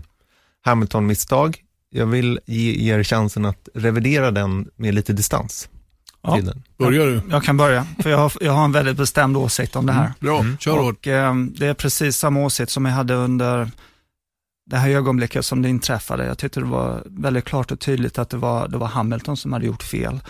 [0.64, 1.56] Hamilton-misstag.
[1.90, 5.68] Jag vill ge er chansen att revidera den med lite distans.
[6.22, 6.40] Ja.
[6.78, 7.20] Börjar du?
[7.30, 10.12] Jag kan börja, för jag har, jag har en väldigt bestämd åsikt om det här.
[10.20, 10.58] Bra, Mm.
[10.58, 10.96] kör hårt.
[10.98, 13.70] Och, eh, det är precis samma åsikt som jag hade under
[14.68, 16.26] det här ögonblicket som det inträffade.
[16.26, 19.52] Jag tyckte det var väldigt klart och tydligt att det var, det var Hamilton som
[19.52, 20.20] hade gjort fel.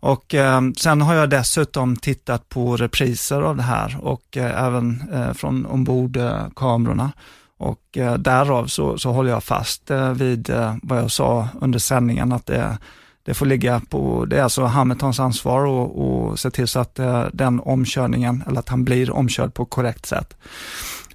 [0.00, 5.02] Och eh, sen har jag dessutom tittat på repriser av det här och eh, även
[5.12, 6.44] eh, från ombordkamerorna.
[6.44, 7.12] Eh, kamerorna.
[7.58, 11.78] och eh, därav så, så håller jag fast eh, vid eh, vad jag sa under
[11.78, 12.78] sändningen att det,
[13.22, 16.98] det får ligga på, det är alltså Hamiltons ansvar och, och se till så att
[16.98, 20.36] eh, den omkörningen, eller att han blir omkörd på korrekt sätt.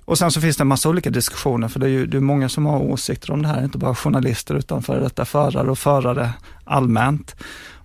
[0.06, 2.22] Och sen så finns det en massa olika diskussioner, för det är ju det är
[2.22, 5.80] många som har åsikter om det här, inte bara journalister utan före detta förare och
[5.80, 6.30] förare
[6.64, 7.36] allmänt.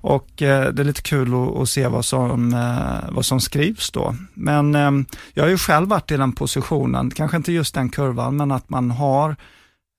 [0.00, 3.90] Och eh, det är lite kul att, att se vad som, eh, vad som skrivs
[3.90, 4.14] då.
[4.34, 4.90] Men eh,
[5.34, 8.70] jag har ju själv varit i den positionen, kanske inte just den kurvan, men att
[8.70, 9.36] man har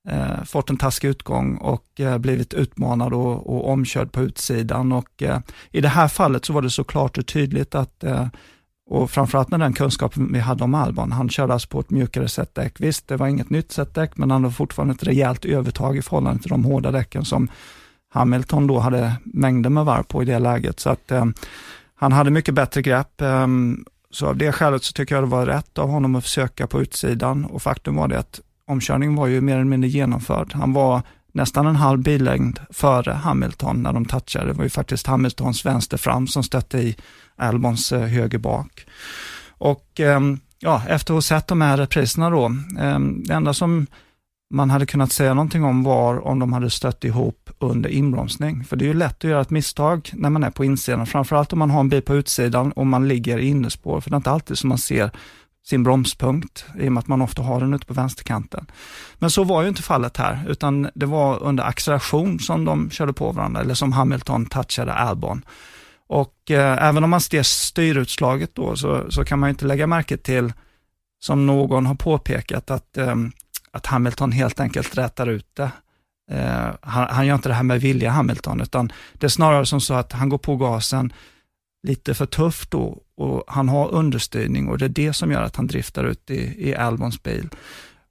[0.08, 4.92] eh, fått en taskig utgång och eh, blivit utmanad och, och omkörd på utsidan.
[4.92, 5.38] Och eh,
[5.70, 8.26] i det här fallet så var det så klart och tydligt att eh,
[8.90, 11.12] och framförallt med den kunskapen vi hade om Albon.
[11.12, 12.80] Han körde alltså på ett mjukare setdäck.
[12.80, 16.42] Visst, det var inget nytt setdäck, men han hade fortfarande ett rejält övertag i förhållande
[16.42, 17.48] till de hårda däcken som
[18.12, 20.80] Hamilton då hade mängder med varv på i det läget.
[20.80, 21.24] Så att eh,
[21.94, 23.20] han hade mycket bättre grepp.
[23.20, 23.46] Eh,
[24.10, 26.82] så av det skälet så tycker jag det var rätt av honom att försöka på
[26.82, 30.52] utsidan och faktum var det att omkörningen var ju mer eller mindre genomförd.
[30.54, 34.46] Han var nästan en halv billängd före Hamilton när de touchade.
[34.46, 36.96] Det var ju faktiskt Hamiltons vänster fram som stötte i
[37.40, 38.86] Albons eh, höger bak.
[39.48, 42.46] Och ehm, ja, efter att ha sett de här repriserna då,
[42.78, 43.86] ehm, det enda som
[44.54, 48.64] man hade kunnat säga någonting om var om de hade stött ihop under inbromsning.
[48.64, 51.52] För det är ju lätt att göra ett misstag när man är på insidan, framförallt
[51.52, 54.16] om man har en bil på utsidan och man ligger i innerspår, för det är
[54.16, 55.10] inte alltid som man ser
[55.66, 58.66] sin bromspunkt, i och med att man ofta har den ute på vänsterkanten.
[59.18, 63.12] Men så var ju inte fallet här, utan det var under acceleration som de körde
[63.12, 65.44] på varandra, eller som Hamilton touchade Albon.
[66.10, 69.86] Och eh, även om man ser styrutslaget då, så, så kan man ju inte lägga
[69.86, 70.52] märke till,
[71.22, 73.16] som någon har påpekat, att, eh,
[73.70, 75.70] att Hamilton helt enkelt rätar ut det
[76.30, 79.80] Eh, han, han, gör inte det här med vilja, Hamilton, utan det är snarare som
[79.80, 81.12] så att han går på gasen
[81.86, 85.56] lite för tufft då och han har understyrning och det är det som gör att
[85.56, 87.48] han driftar ut i, i Albons bil.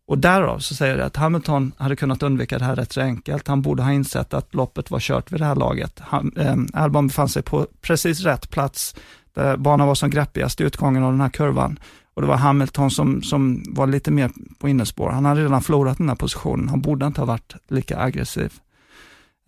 [0.10, 3.48] Och därav så säger det att Hamilton hade kunnat undvika det här rätt så enkelt.
[3.48, 6.00] Han borde ha insett att loppet var kört vid det här laget.
[6.00, 8.96] Han, eh, Albon befann sig på precis rätt plats,
[9.34, 11.80] där banan var som greppigast i utgången av den här kurvan.
[12.14, 15.10] Och det var Hamilton som, som var lite mer på innerspår.
[15.10, 16.70] Han hade redan förlorat den här positionen.
[16.70, 18.54] Han borde inte ha varit lika aggressiv.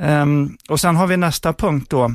[0.04, 2.12] Um, och sen har vi nästa punkt då,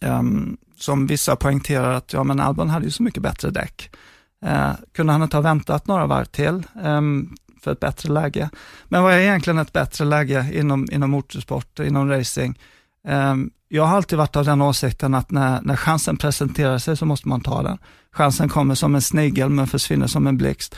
[0.00, 3.90] um, som vissa poängterar att ja, men Albon hade ju så mycket bättre däck.
[4.46, 8.50] Uh, kunde han inte ha väntat några varv till um, för ett bättre läge?
[8.84, 12.58] Men vad är egentligen ett bättre läge inom, inom motorsport, inom racing?
[13.08, 17.06] Ehm, jag har alltid varit av den åsikten att när, när chansen presenterar sig så
[17.06, 17.78] måste man ta den.
[18.12, 20.76] Chansen kommer som en snigel men försvinner som en blixt.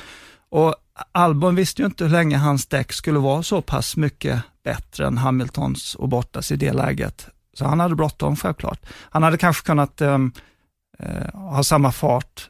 [0.50, 0.74] Och
[1.12, 5.18] Albon visste ju inte hur länge hans däck skulle vara så pass mycket bättre än
[5.18, 7.28] Hamiltons och Bottas i det läget.
[7.54, 8.86] Så han hade bråttom självklart.
[8.92, 10.32] Han hade kanske kunnat um,
[11.02, 12.48] uh, ha samma fart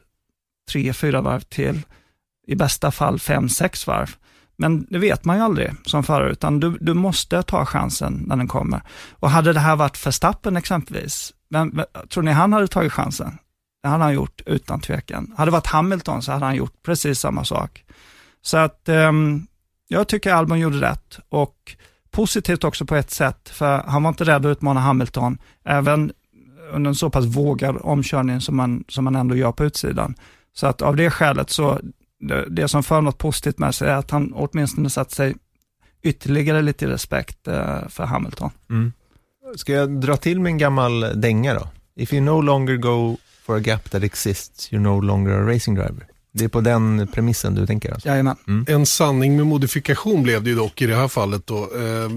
[0.71, 1.81] tre, fyra varv till.
[2.47, 4.15] I bästa fall fem, sex varv.
[4.57, 8.35] Men det vet man ju aldrig som förare, utan du, du måste ta chansen när
[8.35, 8.81] den kommer.
[9.11, 13.37] Och hade det här varit Verstappen exempelvis, vem, tror ni han hade tagit chansen?
[13.83, 15.33] Det hade han gjort utan tvekan.
[15.37, 17.83] Hade det varit Hamilton så hade han gjort precis samma sak.
[18.41, 19.47] Så att um,
[19.87, 21.75] jag tycker Albon gjorde rätt och
[22.11, 26.11] positivt också på ett sätt, för han var inte rädd att utmana Hamilton, även
[26.71, 30.15] under en så pass vågad omkörning som man, som man ändå gör på utsidan.
[30.53, 31.79] Så att av det skälet så,
[32.27, 35.35] det, det som för något positivt med sig är att han åtminstone satt sig
[36.03, 38.51] ytterligare lite i respekt uh, för Hamilton.
[38.69, 38.93] Mm.
[39.55, 41.67] Ska jag dra till med en gammal dänga då?
[41.95, 45.75] If you no longer go for a gap that exists, you're no longer a racing
[45.75, 46.07] driver.
[46.31, 48.09] Det är på den premissen du tänker alltså?
[48.09, 48.35] Jajamän.
[48.47, 48.65] Mm.
[48.69, 51.57] En sanning med modifikation blev det ju dock i det här fallet då.
[51.57, 52.09] Eh,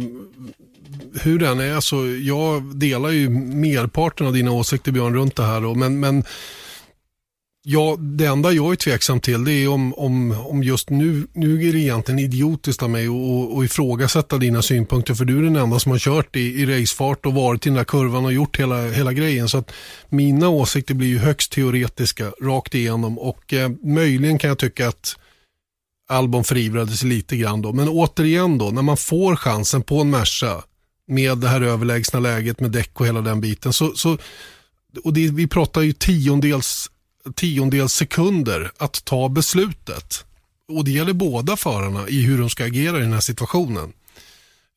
[1.23, 5.61] hur den är, alltså jag delar ju merparten av dina åsikter Björn runt det här
[5.61, 6.25] då, men, men
[7.68, 11.68] Ja, det enda jag är tveksam till det är om, om, om just nu, nu
[11.68, 15.79] är det egentligen idiotiskt av mig att ifrågasätta dina synpunkter för du är den enda
[15.79, 18.90] som har kört i, i racefart och varit i den där kurvan och gjort hela,
[18.90, 19.48] hela grejen.
[19.48, 19.72] Så att
[20.09, 25.16] mina åsikter blir ju högst teoretiska rakt igenom och eh, möjligen kan jag tycka att
[26.09, 27.72] Albon förivrades lite grann då.
[27.72, 30.62] Men återigen då, när man får chansen på en Merca
[31.09, 34.18] med det här överlägsna läget med däck och hela den biten så, så
[35.05, 36.90] och det, vi pratar ju tiondels
[37.35, 40.25] tiondels sekunder att ta beslutet.
[40.69, 43.93] Och det gäller båda förarna i hur de ska agera i den här situationen.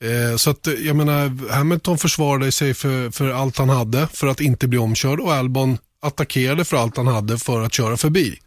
[0.04, 4.28] Eh, så att eh, jag menar, Hamilton försvarade sig för, för allt han hade för
[4.28, 8.40] att inte bli omkörd och Albon attackerade för allt han hade för att köra förbi.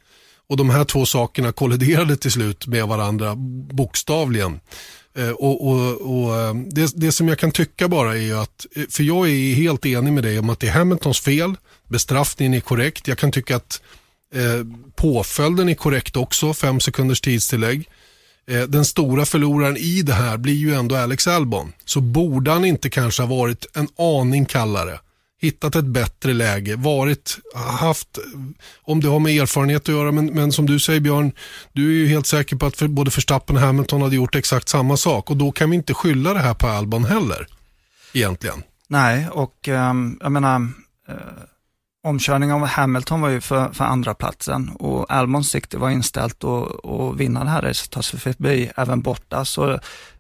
[0.49, 3.35] Och de här två sakerna kolliderade till slut med varandra
[3.73, 4.61] bokstavligen.
[5.15, 8.85] Eh, och, och, och eh, det, det, som jag kan tycka bara är att, eh,
[8.91, 11.57] för jag är helt enig med dig om att det är Hamiltons fel,
[11.93, 13.09] bestraffningen är korrekt.
[13.09, 13.83] Jag kan tycka att
[14.35, 17.89] eh, påföljden är korrekt också, fem sekunders tidstillägg.
[18.47, 21.73] Eh, den stora förloraren i det här blir ju ändå Alex Albon.
[21.85, 24.99] Så borde han inte kanske ha varit en aning kallare
[25.43, 28.19] hittat ett bättre läge, varit, haft,
[28.83, 31.33] om det har med erfarenhet att göra, men, men som du säger Björn,
[31.73, 34.69] du är ju helt säker på att för, både Verstappen och Hamilton hade gjort exakt
[34.69, 37.47] samma sak och då kan vi inte skylla det här på Albon heller,
[38.13, 38.63] egentligen.
[38.89, 41.17] Nej, och um, jag menar, uh,
[42.03, 47.17] omkörningen av Hamilton var ju för, för andra platsen och Albons sikte var inställt att
[47.17, 49.45] vinna det här racet, ta sig förbi även borta.
[49.45, 49.79] Så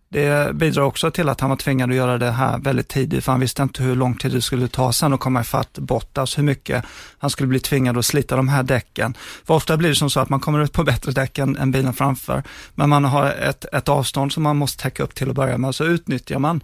[0.09, 3.33] det bidrar också till att han var tvingad att göra det här väldigt tidigt, för
[3.33, 6.43] han visste inte hur lång tid det skulle ta sen att komma ifatt Bottas, hur
[6.43, 6.85] mycket
[7.19, 9.15] han skulle bli tvingad att slita de här däcken.
[9.45, 11.71] För ofta blir det som så att man kommer ut på bättre däck än, än
[11.71, 12.43] bilen framför,
[12.75, 15.75] men man har ett, ett avstånd som man måste täcka upp till att börja med,
[15.75, 16.61] så utnyttjar man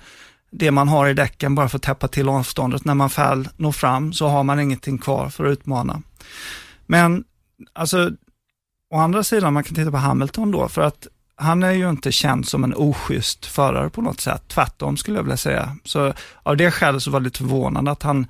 [0.51, 2.85] det man har i däcken bara för att täppa till avståndet.
[2.85, 6.03] När man väl når fram så har man ingenting kvar för att utmana.
[6.87, 7.25] Men
[7.73, 8.11] alltså,
[8.91, 11.07] å andra sidan, man kan titta på Hamilton då, för att
[11.37, 14.43] han är ju inte känd som en oschysst förare på något sätt.
[14.49, 15.77] Tvärtom skulle jag vilja säga.
[15.85, 18.27] Så av det skälet så var det lite förvånande att han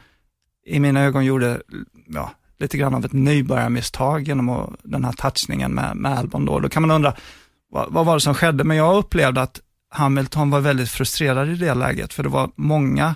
[0.66, 1.60] i mina ögon gjorde
[2.06, 6.44] ja, lite grann av ett nybörjarmisstag genom den här touchningen med, med Albon.
[6.44, 6.60] Då.
[6.60, 7.14] då kan man undra,
[7.70, 8.64] vad, vad var det som skedde?
[8.64, 13.14] Men jag upplevde att Hamilton var väldigt frustrerad i det läget, för det var många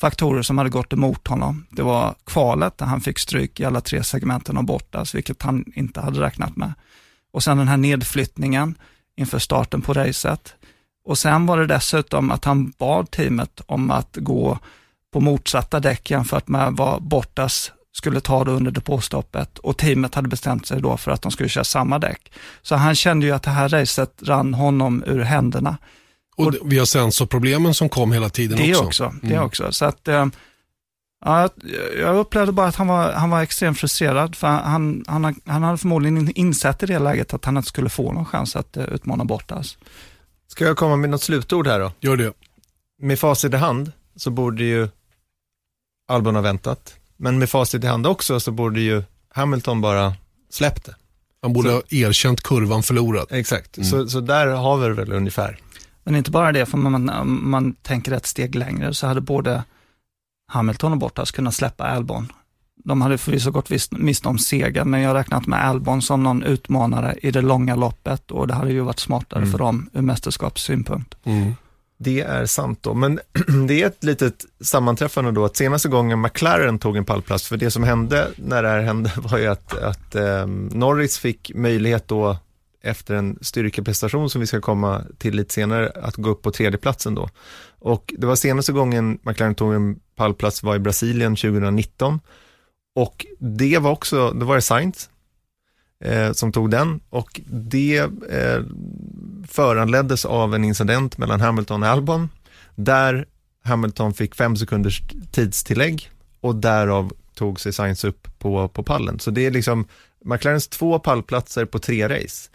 [0.00, 1.66] faktorer som hade gått emot honom.
[1.70, 5.64] Det var kvalet där han fick stryk i alla tre segmenten av Bortas, vilket han
[5.74, 6.72] inte hade räknat med.
[7.32, 8.74] Och sen den här nedflyttningen
[9.16, 10.54] inför starten på racet.
[11.04, 14.58] Och sen var det dessutom att han bad teamet om att gå
[15.12, 20.28] på motsatta däck jämfört med vad Bortas skulle ta det under depåstoppet och teamet hade
[20.28, 22.32] bestämt sig då för att de skulle köra samma däck.
[22.62, 25.76] Så han kände ju att det här racet rann honom ur händerna.
[26.36, 28.84] Och, vi har sensorproblemen som kom hela tiden det också.
[28.84, 29.14] också.
[29.22, 29.46] Det mm.
[29.46, 29.72] också.
[29.72, 30.26] Så att, eh,
[31.24, 31.48] ja,
[31.98, 34.36] jag upplevde bara att han var, han var extremt frustrerad.
[34.36, 38.12] För han, han, han hade förmodligen insett i det läget att han inte skulle få
[38.12, 39.78] någon chans att uh, utmana Bottas.
[40.48, 41.92] Ska jag komma med något slutord här då?
[42.00, 42.32] Gör det.
[43.00, 44.88] Med facit i hand så borde ju
[46.08, 46.94] Albon ha väntat.
[47.16, 50.14] Men med facit i hand också så borde ju Hamilton bara
[50.50, 50.94] släppt det.
[51.42, 51.74] Han borde så.
[51.74, 53.26] ha erkänt kurvan förlorad.
[53.30, 53.90] Exakt, mm.
[53.90, 55.58] så, så där har vi väl ungefär.
[56.04, 57.10] Men inte bara det, för man,
[57.42, 59.64] man tänker ett steg längre så hade både
[60.48, 62.32] Hamilton och Bottas kunnat släppa Albon.
[62.84, 66.42] De hade förvisso gått miste om segern, men jag har räknat med Albon som någon
[66.42, 69.52] utmanare i det långa loppet och det hade ju varit smartare mm.
[69.52, 71.16] för dem ur mästerskapssynpunkt.
[71.24, 71.54] Mm.
[71.98, 73.20] Det är sant då, men
[73.68, 77.70] det är ett litet sammanträffande då att senaste gången McLaren tog en pallplats, för det
[77.70, 82.36] som hände när det här hände var ju att, att eh, Norris fick möjlighet då
[82.82, 87.14] efter en styrkeprestation som vi ska komma till lite senare, att gå upp på tredjeplatsen
[87.14, 87.28] då.
[87.78, 92.20] Och det var senaste gången McLaren tog en pallplats var i Brasilien 2019
[92.94, 95.10] och det var också, det var det Sainz
[96.04, 97.00] eh, som tog den.
[97.10, 97.98] Och det
[98.30, 98.62] eh,
[99.48, 102.28] föranleddes av en incident mellan Hamilton och Albon
[102.74, 103.26] där
[103.64, 109.18] Hamilton fick fem sekunders tidstillägg och därav tog sig Sainz upp på, på pallen.
[109.18, 109.88] Så det är liksom
[110.24, 112.50] McLarens två pallplatser på tre race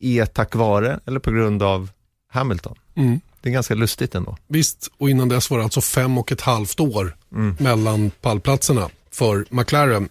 [0.00, 1.90] är tack vare eller på grund av
[2.28, 2.76] Hamilton.
[2.94, 3.20] Mm.
[3.40, 4.36] Det är ganska lustigt ändå.
[4.48, 7.56] Visst, och innan dess var det alltså fem och ett halvt år mm.
[7.60, 10.08] mellan pallplatserna för McLaren.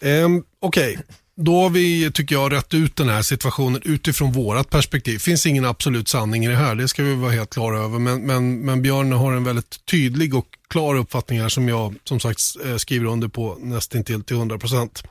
[0.00, 1.04] Ehm, Okej, okay.
[1.40, 5.14] Då har vi, tycker jag, rätt ut den här situationen utifrån vårat perspektiv.
[5.14, 7.98] Det finns ingen absolut sanning i det här, det ska vi vara helt klara över.
[7.98, 12.20] Men, men, men Björn har en väldigt tydlig och klar uppfattning här som jag som
[12.20, 15.04] sagt eh, skriver under på nästan till, till 100%.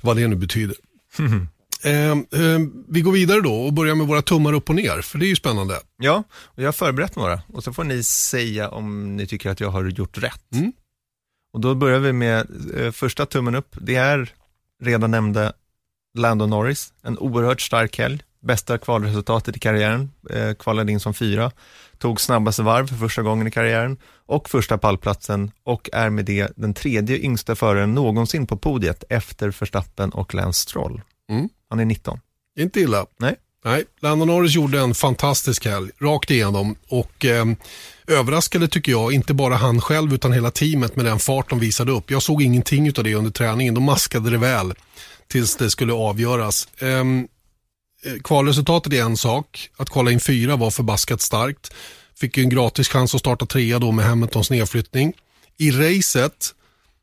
[0.00, 0.76] Vad det nu betyder.
[1.18, 1.48] Mm.
[1.84, 5.18] Eh, eh, vi går vidare då och börjar med våra tummar upp och ner, för
[5.18, 5.80] det är ju spännande.
[5.98, 9.60] Ja, och jag har förberett några och så får ni säga om ni tycker att
[9.60, 10.54] jag har gjort rätt.
[10.54, 10.72] Mm.
[11.52, 13.76] Och då börjar vi med eh, första tummen upp.
[13.80, 14.32] Det är
[14.82, 15.52] redan nämnde
[16.18, 18.22] Lando Norris, en oerhört stark helg.
[18.40, 21.50] Bästa kvalresultatet i karriären, eh, kvalade in som fyra,
[21.98, 26.52] tog snabbaste varv för första gången i karriären och första pallplatsen och är med det
[26.56, 31.02] den tredje yngsta föraren någonsin på podiet efter Verstappen och Lance Stroll.
[31.30, 31.48] Mm.
[31.68, 32.20] Han är 19.
[32.58, 33.06] Inte illa.
[33.18, 33.36] Nej.
[33.64, 36.76] Nej, Lando Norris gjorde en fantastisk helg, rakt igenom.
[36.88, 37.44] Och eh,
[38.06, 41.92] överraskade tycker jag, inte bara han själv utan hela teamet med den fart de visade
[41.92, 42.10] upp.
[42.10, 44.74] Jag såg ingenting av det under träningen, de maskade det väl
[45.28, 46.68] tills det skulle avgöras.
[46.78, 47.28] Ehm,
[48.04, 51.74] eh, kvalresultatet är en sak, att kvala in fyra var förbaskat starkt.
[52.20, 55.12] Fick ju en gratis chans att starta trea då med Hamiltons nedflyttning.
[55.58, 56.54] I racet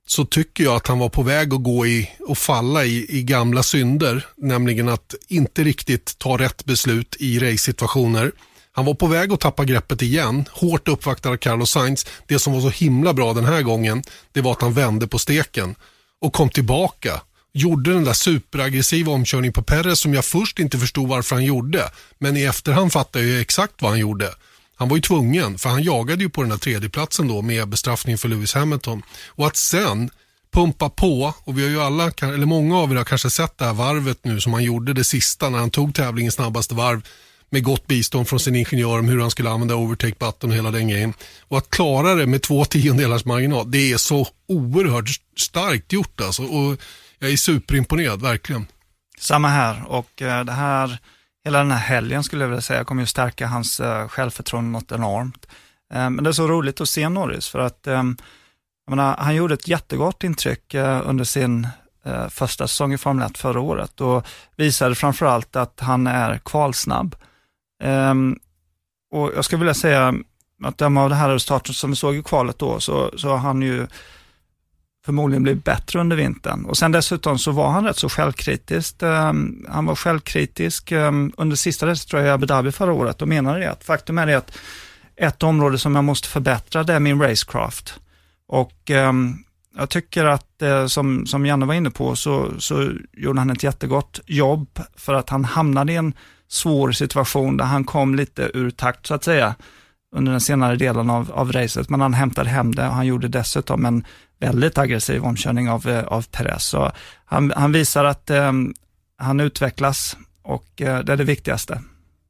[0.07, 3.23] så tycker jag att han var på väg att gå i och falla i, i
[3.23, 8.31] gamla synder, nämligen att inte riktigt ta rätt beslut i race-situationer.
[8.71, 12.05] Han var på väg att tappa greppet igen, hårt uppvaktad av Carlos Sainz.
[12.27, 15.19] Det som var så himla bra den här gången, det var att han vände på
[15.19, 15.75] steken
[16.21, 17.21] och kom tillbaka.
[17.53, 21.91] Gjorde den där superaggressiva omkörningen på Perez som jag först inte förstod varför han gjorde.
[22.19, 24.29] Men i efterhand fattade jag exakt vad han gjorde.
[24.75, 28.17] Han var ju tvungen, för han jagade ju på den här tredjeplatsen då med bestraffning
[28.17, 29.01] för Lewis Hamilton.
[29.27, 30.09] Och att sen
[30.53, 33.65] pumpa på, och vi har ju alla, eller många av er har kanske sett det
[33.65, 37.01] här varvet nu som han gjorde det sista när han tog tävlingens snabbaste varv
[37.49, 40.71] med gott bistånd från sin ingenjör om hur han skulle använda overtake button och hela
[40.71, 41.13] den grejen.
[41.41, 46.43] Och att klara det med två tiondelars marginal, det är så oerhört starkt gjort alltså.
[46.43, 46.77] Och
[47.19, 48.67] jag är superimponerad, verkligen.
[49.19, 50.99] Samma här och eh, det här
[51.45, 54.91] hela den här helgen skulle jag vilja säga kommer ju stärka hans eh, självförtroende något
[54.91, 55.47] enormt.
[55.93, 58.03] Eh, men det är så roligt att se Norris för att eh,
[58.89, 61.67] menar, han gjorde ett jättegott intryck under sin
[62.29, 67.15] första säsong i Formel 1 förra året och visade framförallt att han är kvalsnabb.
[67.83, 68.39] Ehm,
[69.11, 70.13] och jag skulle vilja säga
[70.63, 73.37] att döma av det här resultatet som vi såg i kvalet då, så, så har
[73.37, 73.87] han ju
[75.05, 76.65] förmodligen bli bättre under vintern.
[76.65, 79.03] Och sen dessutom så var han rätt så självkritisk.
[79.03, 82.93] Um, ehm, han var självkritisk um, under sista resan tror jag i Abu Dhabi förra
[82.93, 84.57] året och menade det att faktum är det att
[85.15, 87.99] ett område som jag måste förbättra det är min racecraft.
[88.47, 89.43] Och um,
[89.77, 93.63] jag tycker att, eh, som, som Janne var inne på, så, så gjorde han ett
[93.63, 96.13] jättegott jobb för att han hamnade i en
[96.47, 99.55] svår situation där han kom lite ur takt så att säga
[100.15, 103.27] under den senare delen av, av racet, men han hämtade hem det och han gjorde
[103.27, 104.05] dessutom en
[104.39, 106.63] väldigt aggressiv omkörning av, eh, av Perez.
[106.63, 106.91] Så
[107.25, 108.51] han, han visar att eh,
[109.17, 111.81] han utvecklas och eh, det är det viktigaste.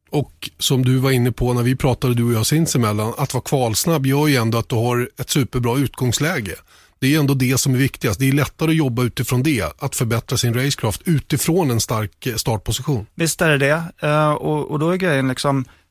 [0.10, 3.44] Och som du var inne på när vi pratade du och jag sinsemellan, att vara
[3.44, 6.56] kvalsnabb gör ju ändå att du har ett superbra utgångsläge.
[7.00, 8.20] Det är ändå det som är viktigast.
[8.20, 12.36] Det är lättare att jobba utifrån det, att förbättra sin racecraft utifrån en stark eh,
[12.36, 13.06] startposition.
[13.16, 15.85] Visst är det det, och, och då är grejen liksom, Eh,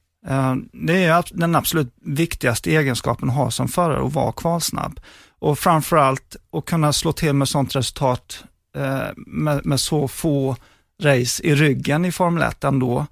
[0.73, 5.01] det är den absolut viktigaste egenskapen att ha som förare, att vara kvalsnabb.
[5.39, 8.45] Och framförallt att kunna slå till med sånt resultat
[8.77, 10.57] eh, med, med så få
[11.03, 13.07] race i ryggen i Formel 1 ändå.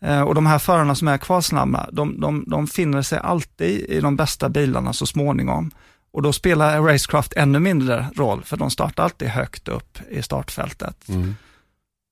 [0.00, 4.00] Eh, och de här förarna som är kvalsnabba, de, de, de finner sig alltid i
[4.00, 5.70] de bästa bilarna så småningom.
[6.10, 11.08] Och då spelar Racecraft ännu mindre roll, för de startar alltid högt upp i startfältet.
[11.08, 11.34] Mm.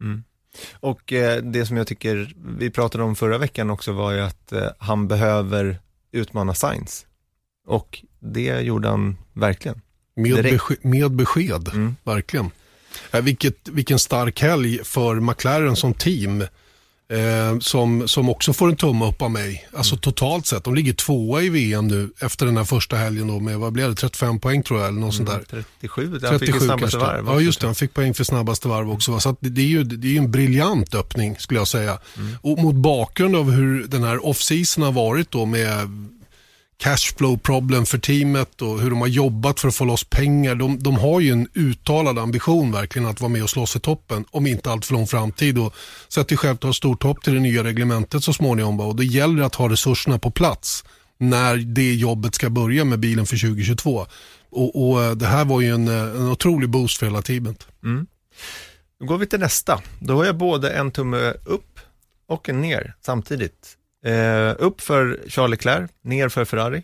[0.00, 0.24] Mm.
[0.72, 4.52] Och eh, det som jag tycker vi pratade om förra veckan också var ju att
[4.52, 5.78] eh, han behöver
[6.12, 7.06] utmana Science.
[7.66, 9.80] Och det gjorde han verkligen.
[10.16, 11.96] Med, besked, med besked mm.
[12.04, 12.50] verkligen.
[13.10, 16.44] Eh, vilket, vilken stark helg för McLaren som team.
[17.08, 19.68] Eh, som, som också får en tumme upp av mig.
[19.76, 20.00] Alltså mm.
[20.00, 20.64] totalt sett.
[20.64, 23.88] De ligger tvåa i VM nu efter den här första helgen då med, vad blev
[23.88, 25.64] det, 35 poäng tror jag eller något mm, sånt där.
[25.80, 27.26] 37, 37 fick snabbaste varv.
[27.26, 29.20] Ja just det, han fick poäng för snabbaste varv också.
[29.20, 31.98] Så det, det, är ju det är en briljant öppning skulle jag säga.
[32.16, 32.32] Mm.
[32.40, 35.88] Och mot bakgrund av hur den här off-season har varit då med
[36.78, 40.54] cashflow problem för teamet och hur de har jobbat för att få loss pengar.
[40.54, 44.24] De, de har ju en uttalad ambition verkligen att vara med och slåss i toppen
[44.30, 45.74] om inte allt för lång framtid och
[46.08, 48.80] sätter självklart stort hopp till det nya reglementet så småningom.
[48.80, 50.84] Och det gäller att ha resurserna på plats
[51.18, 54.06] när det jobbet ska börja med bilen för 2022.
[54.50, 57.66] Och, och eh, Det här var ju en, eh, en otrolig boost för hela teamet.
[57.84, 58.06] Mm.
[59.00, 59.80] Då går vi till nästa.
[60.00, 61.80] Då har jag både en tumme upp
[62.28, 63.76] och en ner samtidigt.
[64.06, 66.82] Eh, upp för Charles Leclerc, ner för Ferrari.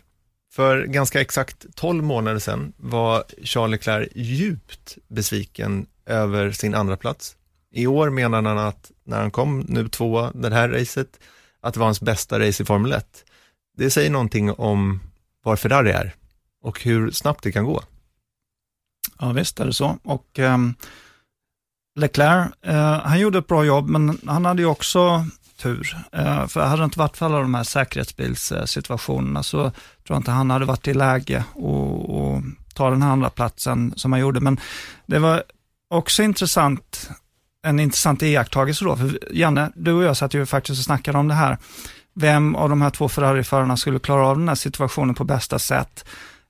[0.53, 7.35] För ganska exakt 12 månader sedan var Charles Leclerc djupt besviken över sin andra plats.
[7.71, 11.19] I år menar han att när han kom nu tvåa det här racet,
[11.61, 13.25] att det var hans bästa race i Formel 1.
[13.77, 14.99] Det säger någonting om
[15.43, 16.15] var Ferrari är
[16.61, 17.83] och hur snabbt det kan gå.
[19.19, 19.97] Ja visst är det så.
[20.03, 20.75] Och um,
[21.95, 25.25] Leclerc, uh, han gjorde ett bra jobb, men han hade ju också
[25.63, 25.97] tur.
[26.11, 29.73] Eh, för hade det inte varit för alla de här säkerhetsbilssituationerna så tror
[30.07, 34.21] jag inte han hade varit i läge att ta den här andra platsen som han
[34.21, 34.39] gjorde.
[34.39, 34.59] Men
[35.05, 35.43] det var
[35.89, 37.09] också intressant,
[37.65, 38.97] en intressant iakttagelse då.
[38.97, 41.57] För Janne, du och jag satt ju faktiskt och snackade om det här.
[42.15, 46.05] Vem av de här två Ferrari-förarna skulle klara av den här situationen på bästa sätt?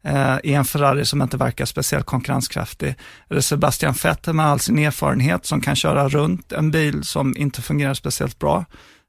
[0.06, 2.95] Eh, i en Ferrari som inte verkar speciellt konkurrenskraftig.
[3.30, 7.38] Är det Sebastian Vettel med all sin erfarenhet som kan köra runt en bil som
[7.38, 8.65] inte fungerar speciellt bra?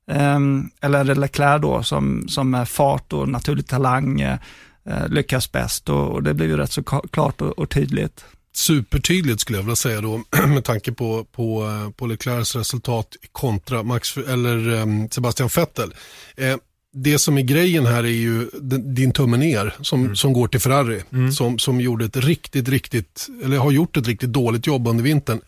[0.07, 6.11] Um, eller Leclerc då som, som med fart och naturlig talang uh, lyckas bäst och,
[6.11, 8.25] och, det blir ju rätt så klart och, och, tydligt.
[8.53, 13.83] Supertydligt skulle jag vilja säga då med tanke på, på, eh, på Leclercs resultat kontra
[13.83, 15.95] Max, eller um, Sebastian Vettel.
[16.41, 16.57] Uh,
[16.93, 20.17] det som är grejen här är ju din tumme ner som, mm.
[20.17, 21.03] som går till Ferrari.
[21.13, 21.33] Mm.
[21.33, 25.41] Som, som gjorde ett riktigt, riktigt, eller har gjort ett riktigt dåligt jobb under vintern.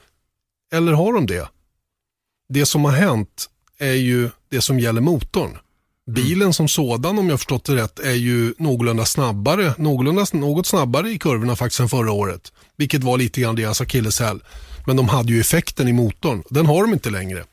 [0.72, 1.48] Eller har de det?
[2.48, 5.58] Det som har hänt är ju det som gäller motorn.
[6.10, 11.10] Bilen som sådan, om jag förstått det rätt, är ju någorlunda snabbare, någorlunda, något snabbare
[11.10, 12.52] i kurvorna faktiskt än förra året.
[12.76, 14.40] Vilket var lite grann deras akilleshäl.
[14.86, 16.42] Men de hade ju effekten i motorn.
[16.50, 17.44] Den har de inte längre.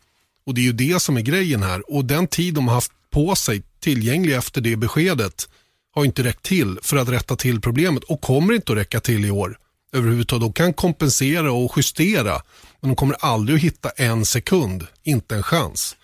[0.45, 1.93] Och det är ju det som är grejen här.
[1.93, 5.49] Och den tid de har haft på sig tillgänglig efter det beskedet
[5.95, 9.25] har inte räckt till för att rätta till problemet och kommer inte att räcka till
[9.25, 9.57] i år
[9.93, 10.41] överhuvudtaget.
[10.41, 12.41] De kan kompensera och justera
[12.81, 15.95] men de kommer aldrig att hitta en sekund, inte en chans.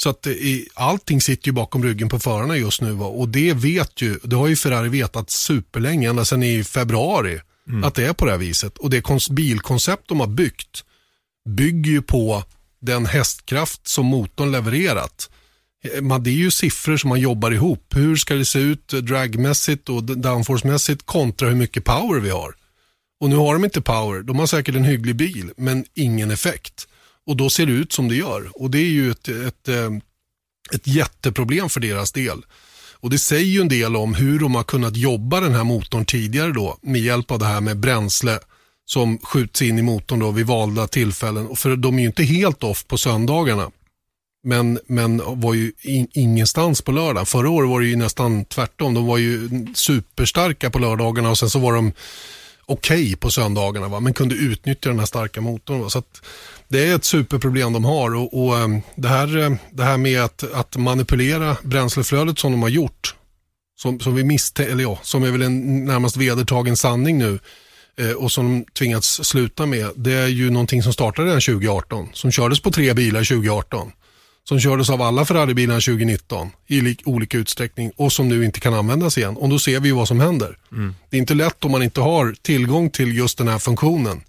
[0.00, 4.02] Så att i, allting sitter ju bakom ryggen på förarna just nu och det vet
[4.02, 7.84] ju, det har ju Ferrari vetat superlänge, ända sedan i februari, mm.
[7.84, 8.78] att det är på det här viset.
[8.78, 10.84] Och det bilkoncept de har byggt
[11.48, 12.44] bygger ju på
[12.80, 15.30] den hästkraft som motorn levererat.
[16.20, 17.94] Det är ju siffror som man jobbar ihop.
[17.94, 22.54] Hur ska det se ut dragmässigt och downforcemässigt kontra hur mycket power vi har.
[23.20, 24.22] Och nu har de inte power.
[24.22, 26.87] De har säkert en hygglig bil men ingen effekt.
[27.28, 28.50] Och då ser det ut som det gör.
[28.54, 29.90] Och det är ju ett, ett, eh,
[30.74, 32.38] ett jätteproblem för deras del.
[33.00, 36.04] Och det säger ju en del om hur de har kunnat jobba den här motorn
[36.04, 38.38] tidigare då med hjälp av det här med bränsle
[38.84, 41.56] som skjuts in i motorn då vid valda tillfällen.
[41.56, 43.70] För de är ju inte helt off på söndagarna.
[44.44, 47.28] Men, men var ju in, ingenstans på lördag.
[47.28, 48.94] Förra året var det ju nästan tvärtom.
[48.94, 51.92] De var ju superstarka på lördagarna och sen så var de
[52.68, 54.00] okej okay på söndagarna va?
[54.00, 55.80] men kunde utnyttja den här starka motorn.
[55.80, 55.90] Va?
[55.90, 56.02] Så
[56.68, 60.22] det är ett superproblem de har och, och eh, det, här, eh, det här med
[60.22, 63.14] att, att manipulera bränsleflödet som de har gjort,
[63.78, 67.38] som, som vi misstänker, eller ja, som är väl en närmast vedertagen sanning nu
[67.98, 72.08] eh, och som de tvingats sluta med, det är ju någonting som startade redan 2018,
[72.12, 73.92] som kördes på tre bilar 2018
[74.48, 79.18] som kördes av alla Ferrari-bilarna 2019 i olika utsträckning och som nu inte kan användas
[79.18, 79.36] igen.
[79.36, 80.58] Och då ser vi vad som händer.
[80.72, 80.94] Mm.
[81.10, 84.20] Det är inte lätt om man inte har tillgång till just den här funktionen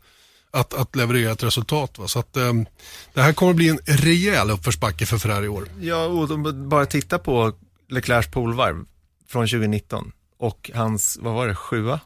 [0.52, 1.98] att, att leverera ett resultat.
[1.98, 2.08] Va?
[2.08, 2.66] Så att, um,
[3.14, 5.68] det här kommer att bli en rejäl uppförsbacke för Ferrari i år.
[5.82, 7.54] Ja, och bara titta på
[7.90, 8.86] Leclercs polvarv
[9.28, 12.00] från 2019 och hans, vad var det, sjua?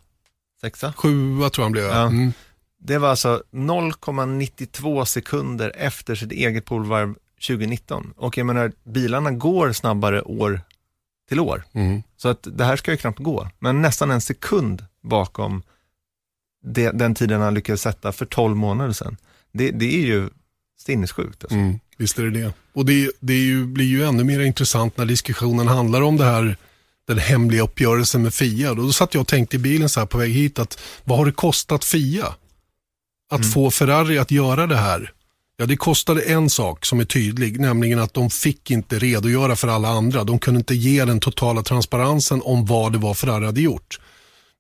[0.62, 0.94] Sexa?
[0.98, 1.86] Sjua tror jag han blev.
[1.86, 2.08] Ja.
[2.08, 2.34] Mm.
[2.80, 7.16] Det var alltså 0,92 sekunder efter sitt eget polvarv
[7.48, 8.14] 2019.
[8.18, 10.62] Och jag menar, bilarna går snabbare år
[11.30, 11.64] till år.
[11.74, 12.04] Mm.
[12.18, 13.50] Så att det här ska ju knappt gå.
[13.60, 15.64] Men nästan en sekund bakom
[16.66, 19.18] det, den tiden han lyckades sätta för 12 månader sedan.
[19.54, 20.30] Det, det är ju
[20.80, 21.44] sinnessjukt.
[21.44, 21.58] Alltså.
[21.58, 22.54] Mm, visst är det det.
[22.74, 26.58] Och det, det ju, blir ju ännu mer intressant när diskussionen handlar om det här,
[27.08, 28.70] den hemliga uppgörelsen med Fia.
[28.70, 31.18] Och då satt jag och tänkte i bilen så här på väg hit att vad
[31.18, 32.26] har det kostat Fia?
[33.32, 33.52] Att Mm.
[33.52, 35.12] få Ferrari att göra det här.
[35.58, 39.68] Ja, det kostade en sak som är tydlig, nämligen att de fick inte redogöra för
[39.68, 40.24] alla andra.
[40.24, 44.00] De kunde inte ge den totala transparensen om vad det var Ferrari hade gjort.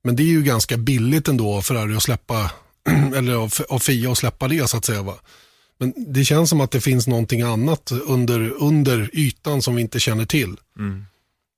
[0.03, 2.51] Men det är ju ganska billigt ändå av Ferrari att släppa,
[3.15, 3.33] eller
[3.69, 5.01] av, Fia att släppa det så att säga.
[5.01, 5.15] Va?
[5.79, 9.99] Men det känns som att det finns någonting annat under, under ytan som vi inte
[9.99, 10.55] känner till.
[10.79, 11.05] Mm.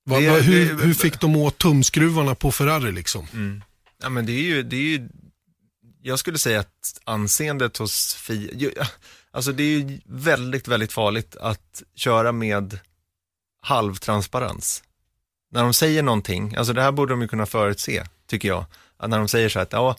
[0.05, 3.27] Va, va, hur, hur fick de åt tumskruvarna på Ferrari liksom?
[3.33, 3.61] Mm.
[4.01, 5.09] Ja, men det är ju, det är ju,
[6.01, 8.71] jag skulle säga att anseendet hos Fia,
[9.35, 12.79] alltså det är ju väldigt, väldigt farligt att köra med
[13.61, 14.83] halvtransparens.
[15.51, 18.65] När de säger någonting, alltså det här borde de ju kunna förutse, tycker jag.
[18.97, 19.95] Att när de säger så här att, ja,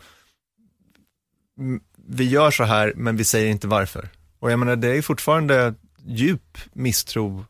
[2.09, 4.09] vi gör så här, men vi säger inte varför.
[4.39, 5.75] Och jag menar, det är fortfarande
[6.07, 7.45] djup misstro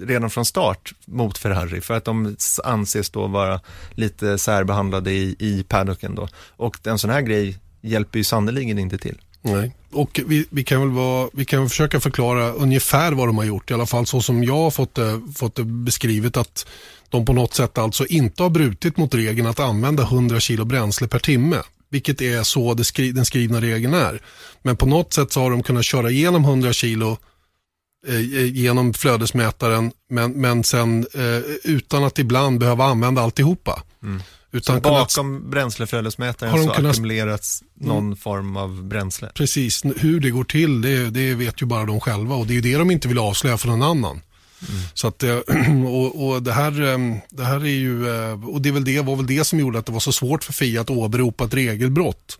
[0.00, 3.60] redan från start mot Ferrari för att de anses då vara
[3.90, 6.28] lite särbehandlade i, i paddocken då.
[6.56, 9.20] Och en sån här grej hjälper ju sannerligen inte till.
[9.42, 9.72] Nej.
[9.90, 13.70] Och vi, vi, kan väl vara, vi kan försöka förklara ungefär vad de har gjort,
[13.70, 16.66] i alla fall så som jag har fått det, fått det beskrivet att
[17.08, 21.08] de på något sätt alltså inte har brutit mot regeln att använda 100 kilo bränsle
[21.08, 21.56] per timme.
[21.90, 24.22] Vilket är så det skri, den skrivna regeln är.
[24.62, 27.16] Men på något sätt så har de kunnat köra igenom 100 kilo
[28.06, 33.82] eh, eh, genom flödesmätaren men, men sen eh, utan att ibland behöva använda alltihopa.
[34.02, 34.22] Mm.
[34.52, 39.30] Utan Så kunnat bakom bränsleflödesmätaren Har de så kunnat- ackumulerats någon form av bränsle.
[39.34, 42.54] Precis, hur det går till det, det vet ju bara de själva och det är
[42.54, 44.20] ju det de inte vill avslöja för någon annan.
[44.94, 45.36] Så att, eh,
[45.86, 46.98] och, och det, här, eh,
[47.30, 49.86] det här är ju, eh, och det, väl det var väl det som gjorde att
[49.86, 52.38] det var så svårt för Fia att åberopa ett regelbrott.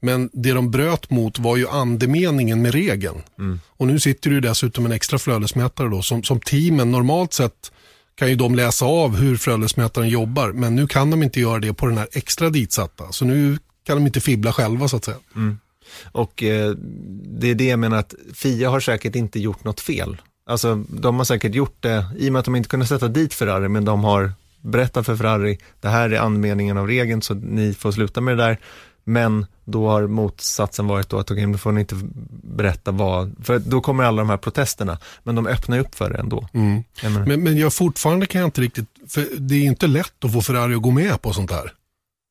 [0.00, 3.22] Men det de bröt mot var ju andemeningen med regeln.
[3.76, 7.72] Och nu sitter det ju dessutom en extra flödesmätare då som, som teamen normalt sett
[8.14, 11.74] kan ju de läsa av hur flödesmätaren jobbar men nu kan de inte göra det
[11.74, 13.12] på den här extra ditsatta.
[13.12, 15.16] Så nu kan de inte fibbla själva så att säga.
[15.36, 15.58] Mm.
[16.04, 16.70] Och eh,
[17.40, 20.16] det är det jag menar att Fia har säkert inte gjort något fel.
[20.46, 23.34] Alltså de har säkert gjort det, i och med att de inte kunde sätta dit
[23.34, 27.74] Ferrari, men de har berättat för Ferrari, det här är anmälningen av regeln så ni
[27.74, 28.58] får sluta med det där.
[29.04, 31.94] Men då har motsatsen varit då att okej, då får ni inte
[32.44, 36.18] berätta vad, för då kommer alla de här protesterna, men de öppnar upp för det
[36.18, 36.48] ändå.
[36.52, 36.82] Mm.
[37.02, 40.32] Jag Men, men jag fortfarande kan jag inte riktigt, för det är inte lätt att
[40.32, 41.72] få Ferrari att gå med på sånt här.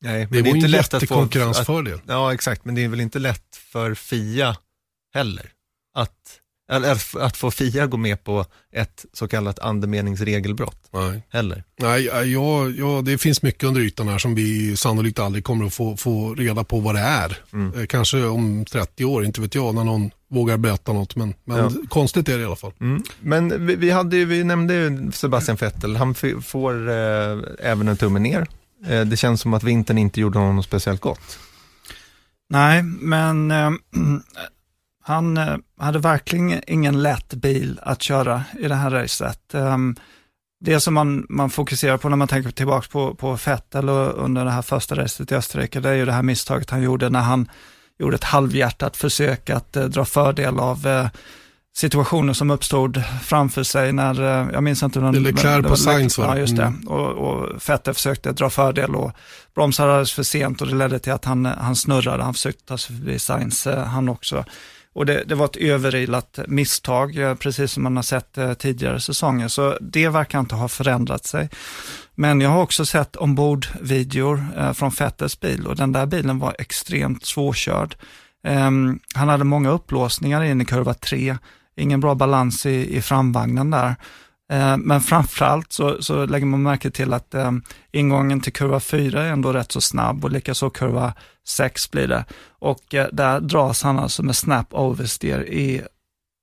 [0.02, 2.00] nej, Det var är en lätt att få- att- jättekonkurrensfördel.
[2.06, 4.56] Ja, exakt, men det är väl inte lätt för Fia
[5.14, 5.50] heller.
[5.94, 6.10] Att,
[6.72, 11.64] eller att få Fia gå med på ett så kallat andemeningsregelbrott Nej, heller.
[11.78, 15.74] Nej ja, ja, det finns mycket under ytan här som vi sannolikt aldrig kommer att
[15.74, 17.36] få, få reda på vad det är.
[17.52, 17.80] Mm.
[17.80, 21.16] Eh, Kanske om 30 år, inte vet jag, när någon vågar berätta något.
[21.16, 21.70] Men, men Ja.
[21.88, 22.72] konstigt är det i alla fall.
[22.80, 23.02] Mm.
[23.20, 27.96] Men vi, vi, hade, ju- vi nämnde ju Sebastian Vettel, han får eh, även en
[27.96, 28.46] tumme ner.
[28.86, 31.38] Eh, det känns som att vintern inte gjorde honom speciellt gott.
[32.50, 33.70] Nej, men eh,
[35.02, 39.54] han eh, hade verkligen ingen lätt bil att köra i det här racet.
[39.54, 39.76] Eh,
[40.64, 44.44] det som man, man fokuserar på när man tänker tillbaka på, på Vettel och under
[44.44, 47.20] det här första racet i Österrike, det är ju det här misstaget han gjorde när
[47.20, 47.48] han
[47.98, 51.06] gjorde ett halvhjärtat försök att eh, dra fördel av eh,
[51.74, 55.00] situationer som uppstod framför sig när, eh, jag minns inte.
[55.00, 56.24] hur är Leclerc på Sainz, va?
[56.28, 56.62] Ja, just det.
[56.62, 56.88] Mm.
[56.88, 59.12] Och, och Vettel försökte dra fördel och
[59.54, 62.22] bromsade alldeles för sent och det ledde till att han, han snurrade.
[62.22, 64.44] Han försökte ta sig förbi Sainz, han också.
[64.94, 69.00] Och det, det var ett överilat misstag, eh, precis som man har sett eh, tidigare
[69.00, 69.48] säsonger.
[69.48, 71.48] Så det verkar inte ha förändrat sig.
[72.14, 76.56] Men jag har också sett ombordvideor eh, från Fettes bil och den där bilen var
[76.58, 77.96] extremt svårkörd.
[78.44, 81.38] Ehm, han hade många upplåsningar in i kurva 3,
[81.76, 83.94] ingen bra balans i, i framvagnen där.
[84.52, 87.52] Eh, men framförallt så, så lägger man märke till att eh,
[87.92, 91.14] ingången till kurva 4 är ändå rätt så snabb och likaså kurva
[91.46, 92.24] 6 blir det.
[92.58, 95.82] Och eh, där dras han alltså med snap oversteer i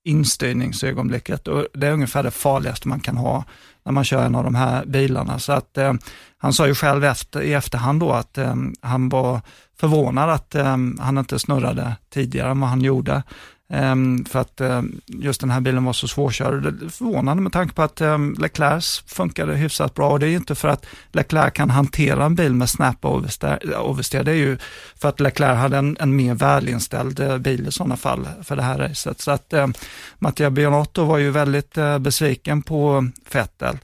[0.05, 3.43] instyrningsögonblicket och det är ungefär det farligaste man kan ha
[3.83, 5.39] när man kör en av de här bilarna.
[5.39, 5.93] Så att eh,
[6.37, 9.41] han sa ju själv efter, i efterhand då att eh, han var
[9.79, 13.23] förvånad att eh, han inte snurrade tidigare än vad han gjorde.
[13.73, 16.63] Um, för att um, just den här bilen var så svårkörd.
[16.63, 20.29] Det är förvånande med tanke på att um, Leclerc funkade hyfsat bra och det är
[20.29, 24.23] ju inte för att Leclerc kan hantera en bil med snap oversteer.
[24.23, 24.57] Det är ju
[24.95, 28.63] för att Leclerc hade en, en mer välinställd uh, bil i sådana fall för det
[28.63, 29.21] här racet.
[29.21, 29.67] Så att uh,
[30.19, 33.77] Mattia Bionotto var ju väldigt uh, besviken på Vettel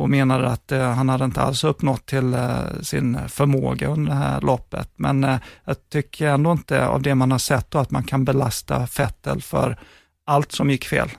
[0.00, 4.18] och menade att eh, han hade inte alls uppnått till eh, sin förmåga under det
[4.18, 4.90] här loppet.
[4.96, 8.24] Men eh, jag tycker ändå inte av det man har sett då att man kan
[8.24, 9.78] belasta Fettel för
[10.26, 11.10] allt som gick fel.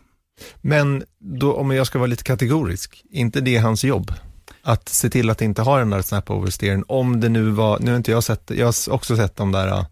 [0.61, 4.13] Men då, om jag ska vara lite kategorisk, inte det hans jobb?
[4.63, 7.91] Att se till att inte ha den där snap oversteeren, om det nu var, nu
[7.91, 9.85] har inte jag sett, jag har också sett de där uh,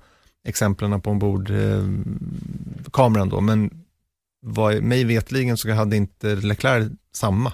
[0.47, 1.83] exemplen på ombord eh,
[2.91, 3.71] kameran då, men
[4.41, 7.53] vad, mig vetligen så hade inte Leclerc samma.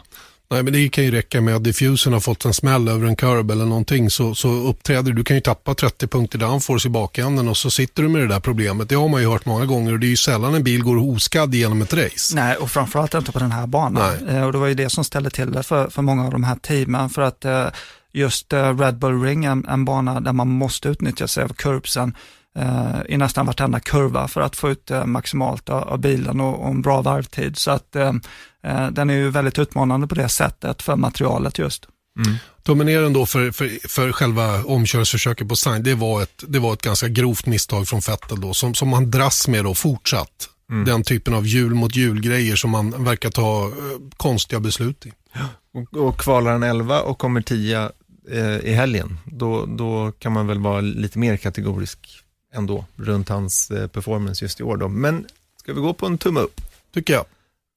[0.49, 3.15] Nej, men det kan ju räcka med att diffusen har fått en smäll över en
[3.15, 5.23] curb eller någonting så, så uppträder du.
[5.23, 8.39] kan ju tappa 30 punkter downforce i bakänden och så sitter du med det där
[8.39, 8.89] problemet.
[8.89, 10.97] Det har man ju hört många gånger och det är ju sällan en bil går
[10.97, 12.35] oskadd genom ett race.
[12.35, 14.13] Nej, och framförallt inte på den här banan.
[14.25, 14.35] Nej.
[14.35, 16.43] Eh, och det var ju det som ställde till det för, för många av de
[16.43, 17.67] här teamen för att eh,
[18.13, 22.15] just eh, Red Bull Ring, en, en bana där man måste utnyttja sig av curbsen,
[22.57, 26.69] eh, i nästan vartenda kurva för att få ut maximalt av, av bilen och, och,
[26.69, 27.57] en bra varvtid.
[27.57, 27.95] Så att
[28.91, 31.87] den är ju väldigt utmanande på det sättet för materialet just.
[32.25, 32.37] Mm.
[32.63, 36.81] Tummen då för, för, för själva omkörningsförsöket på Sainz, det var, ett, det var ett
[36.81, 40.49] ganska grovt misstag från Vettel då, som, som han dras med då fortsatt.
[40.69, 40.85] Mm.
[40.85, 43.73] Den typen av hjul mot hjul-grejer som man verkar ta eh,
[44.17, 45.11] konstiga beslut i.
[45.73, 47.91] Och, och kvalar han 11 och kommer 10
[48.31, 53.71] eh, i helgen, då, då kan man väl vara lite mer kategorisk ändå runt hans
[53.71, 54.77] eh, performance just i år.
[54.77, 54.87] Då.
[54.87, 55.25] Men
[55.59, 56.61] ska vi gå på en tumme upp?
[56.93, 57.25] Tycker jag.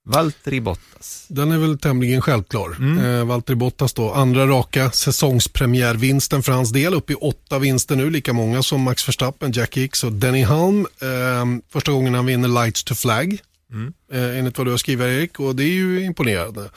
[0.08, 1.26] Valtteri Bottas.
[1.28, 2.76] Den är väl tämligen självklar.
[2.78, 3.04] Mm.
[3.04, 6.94] Eh, Valtteri Bottas då, andra raka säsongspremiärvinsten för hans del.
[6.94, 10.86] Upp i åtta vinster nu, lika många som Max Verstappen, Jack Hicks och Denny Halm.
[11.02, 13.38] Eh, första gången han vinner Lights to Flag.
[13.72, 13.92] Mm.
[14.12, 16.70] Eh, enligt vad du har skrivit Erik och det är ju imponerande.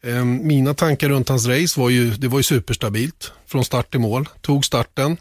[0.00, 4.00] Eh, mina tankar runt hans race var ju, det var ju superstabilt från start till
[4.00, 4.28] mål.
[4.40, 5.16] Tog starten,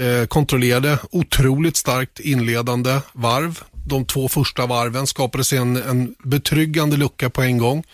[0.00, 3.60] Eh, kontrollerade otroligt starkt inledande varv.
[3.86, 7.84] De två första varven skapade sig en, en betryggande lucka på en gång.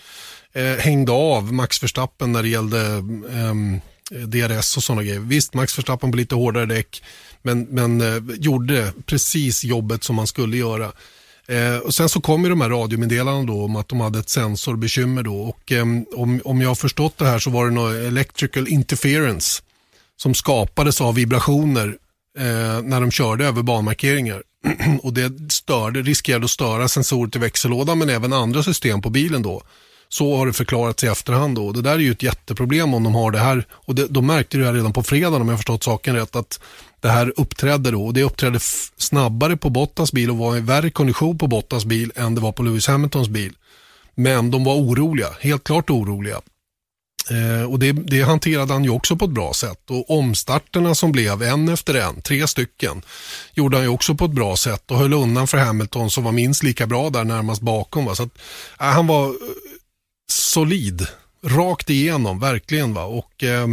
[0.53, 2.81] Eh, hängde av Max Verstappen när det gällde
[3.33, 5.21] eh, DRS och sådana grejer.
[5.21, 7.03] Visst, Max Verstappen på lite hårdare däck,
[7.43, 10.93] men, men eh, gjorde precis jobbet som man skulle göra.
[11.49, 14.29] Eh, och sen så kom ju de här radiomeddelandena då om att de hade ett
[14.29, 15.85] sensorbekymmer då och eh,
[16.17, 19.63] om, om jag har förstått det här så var det något electrical interference
[20.17, 21.97] som skapades av vibrationer
[22.39, 24.43] eh, när de körde över banmarkeringar.
[25.03, 29.43] och det störde, riskerade att störa sensorer till växellådan men även andra system på bilen
[29.43, 29.63] då.
[30.09, 31.73] Så har det förklarats i efterhand då.
[31.73, 33.67] Det där är ju ett jätteproblem om de har det här.
[33.71, 36.61] Och det, de märkte det här redan på fredagen om jag förstått saken rätt att
[37.01, 38.07] det här uppträdde då.
[38.07, 38.59] Och det uppträdde
[38.97, 42.53] snabbare på Bottas bil och var i värre kondition på Bottas bil än det var
[42.53, 43.53] på Lewis Hamiltons bil.
[44.15, 46.41] Men de var oroliga, helt klart oroliga.
[47.31, 49.91] Eh, och det, det, hanterade han ju också på ett bra sätt.
[49.91, 53.03] Och omstarterna som blev en efter en, tre stycken,
[53.55, 56.33] gjorde han ju också på ett bra sätt och höll undan för Hamilton som var
[56.33, 58.05] minst lika bra där närmast bakom.
[58.05, 58.15] Va?
[58.15, 58.39] Så att,
[58.81, 59.35] äh, han var eh,
[60.33, 61.07] solid,
[61.45, 62.95] rakt igenom, verkligen.
[62.95, 63.05] Va?
[63.05, 63.67] Och eh,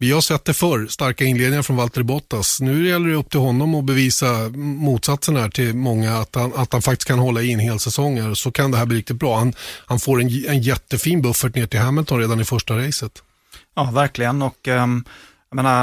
[0.00, 2.60] vi har sett det förr, starka inledningar från Valtteri Bottas.
[2.60, 6.72] Nu gäller det upp till honom att bevisa motsatsen här till många, att han, att
[6.72, 8.36] han faktiskt kan hålla i en hel säsong.
[8.36, 9.38] Så kan det här bli riktigt bra.
[9.38, 9.52] Han,
[9.86, 13.22] han får en, en jättefin buffert ner till Hamilton redan i första racet.
[13.74, 14.42] Ja, verkligen.
[14.42, 15.04] Och um,
[15.50, 15.82] jag menar,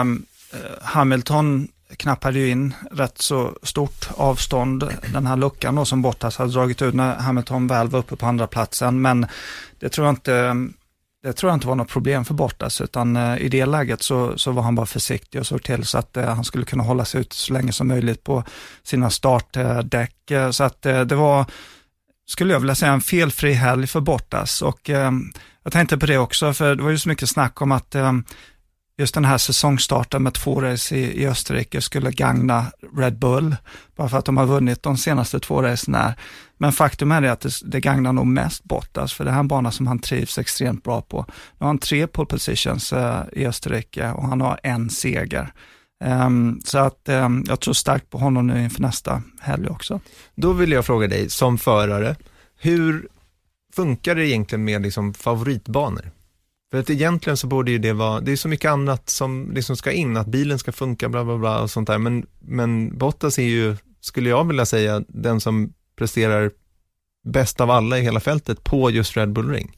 [0.53, 6.37] eh, Hamilton knappade ju in rätt så stort avstånd, den här luckan då som Bottas
[6.37, 9.01] hade dragit ut när Hamilton väl var uppe på andra platsen.
[9.01, 9.27] Men
[9.79, 10.73] det tror jag inte ehm,
[11.23, 14.37] det tror jag inte var något problem för Bortas, utan eh, i det läget så,
[14.37, 17.05] så var han bara försiktig och såg till så att eh, han skulle kunna hålla
[17.05, 18.43] sig ut så länge som möjligt på
[18.83, 20.31] sina startdäck.
[20.31, 21.45] Eh, så att eh, det var,
[22.29, 24.61] skulle jag vilja säga, en felfri helg för Bortas.
[24.61, 25.11] Och eh,
[25.63, 28.13] jag tänkte på det också, för det var ju så mycket snack om att eh,
[28.97, 32.65] just den här säsongstarten med två race i, i Österrike skulle gagna
[32.97, 33.55] Red Bull,
[33.95, 36.13] bara för att de har vunnit de senaste två racen här.
[36.57, 39.47] Men faktum är att det, det gagnar nog mest Bottas, för det här är en
[39.47, 41.25] bana som han trivs extremt bra på.
[41.27, 45.53] Nu har han tre pole positions eh, i Österrike och han har en seger.
[46.03, 49.99] Um, så att um, jag tror starkt på honom nu inför nästa helg också.
[50.35, 52.15] Då vill jag fråga dig som förare,
[52.59, 53.07] hur
[53.75, 56.11] funkar det egentligen med liksom favoritbanor?
[56.71, 59.77] För att egentligen så borde ju det vara, det är så mycket annat som liksom
[59.77, 61.97] ska in, att bilen ska funka, bla bla bla och sånt där.
[61.97, 66.51] Men, men Bottas är ju, skulle jag vilja säga, den som presterar
[67.23, 69.77] bäst av alla i hela fältet på just Red Bull Ring.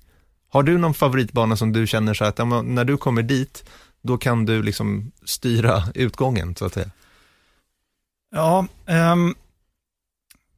[0.50, 3.70] Har du någon favoritbana som du känner så att när du kommer dit,
[4.02, 6.90] då kan du liksom styra utgången så att säga?
[8.32, 8.66] Ja,
[9.12, 9.36] um,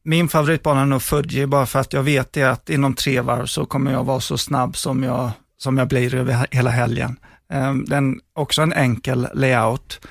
[0.04, 3.46] min favoritbana är nog Fuji, bara för att jag vet det att inom tre varv
[3.46, 7.20] så kommer jag vara så snabb som jag, som jag blir över hela helgen.
[7.54, 10.08] Um, den också en enkel layout.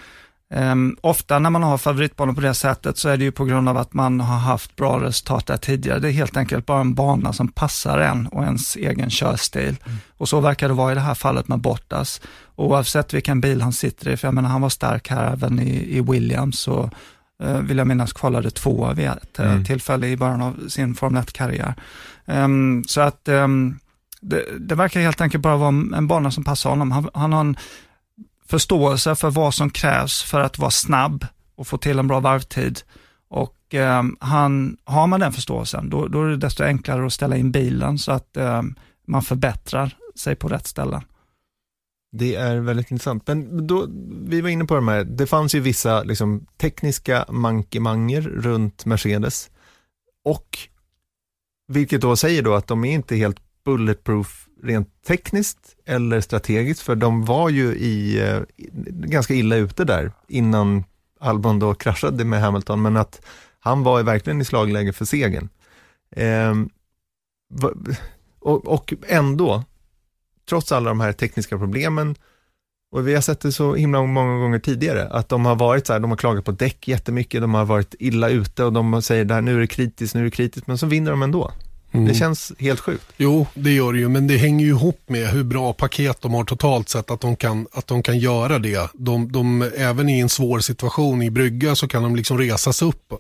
[0.55, 3.69] Um, ofta när man har favoritbanor på det sättet så är det ju på grund
[3.69, 5.99] av att man har haft bra resultat där tidigare.
[5.99, 9.77] Det är helt enkelt bara en bana som passar en och ens egen körstil.
[9.85, 9.99] Mm.
[10.17, 12.21] Och så verkar det vara i det här fallet med Bottas.
[12.57, 15.97] Oavsett vilken bil han sitter i, för jag menar han var stark här även i,
[15.97, 16.91] i Williams, så
[17.43, 19.65] uh, vill jag minnas kvalade två vid ett eh, mm.
[19.65, 21.75] tillfälle i början av sin Formel 1-karriär.
[22.25, 23.79] Um, ehm, så att um,
[24.21, 26.93] det, det, verkar helt enkelt bara vara en bana som passar honom.
[26.93, 27.57] Han, han har en
[28.51, 32.81] förståelse för vad som krävs för att vara snabb och få till en bra varvtid.
[33.29, 37.37] Och eh, han, har man den förståelsen, då, då, är det desto enklare att ställa
[37.37, 38.63] in bilen så att eh,
[39.07, 41.03] man förbättrar sig på rätt ställen.
[42.13, 43.27] Det är väldigt intressant.
[43.27, 43.87] Men då,
[44.29, 49.51] vi var inne på de här, det fanns ju vissa liksom, tekniska mankemanger runt Mercedes.
[50.25, 50.59] Och
[51.69, 56.97] vilket då säger då att de är inte helt bulletproof rent tekniskt eller strategiskt, för
[56.97, 58.41] de var ju i, eh,
[58.89, 60.85] ganska illa ute där innan
[61.21, 63.23] Albon då kraschade med Hamilton, men att
[63.61, 65.49] han var verkligen i slagläge för segern.
[66.17, 66.55] Eh,
[68.41, 69.65] och, och ändå,
[70.49, 72.15] trots alla de här tekniska problemen,
[72.93, 75.93] och vi har sett det så himla många gånger tidigare, att de har varit så
[75.93, 79.25] här, de har klagat på däck jättemycket, de har varit illa ute och de säger
[79.25, 81.53] där nu är det kritiskt, nu är det kritiskt, men så vinner de ändå.
[81.93, 82.09] Mm.
[82.09, 83.07] Det känns helt sjukt.
[83.17, 86.35] Jo, det gör det ju, men det hänger ju ihop med hur bra paket de
[86.35, 88.91] har totalt sett, att de kan, att de kan göra det.
[88.93, 93.13] De, de, även i en svår situation i brygga så kan de liksom resas upp.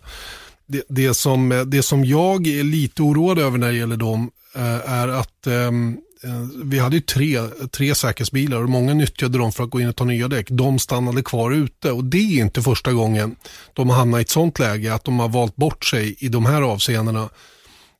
[0.66, 4.92] Det, det, som, det som jag är lite oroad över när det gäller dem eh,
[4.92, 7.40] är att ehm, eh, vi hade ju tre,
[7.70, 10.46] tre säkerhetsbilar och många nyttjade dem för att gå in och ta nya däck.
[10.50, 13.36] De stannade kvar ute och det är inte första gången
[13.74, 16.62] de hamnar i ett sånt läge att de har valt bort sig i de här
[16.62, 17.28] avseendena.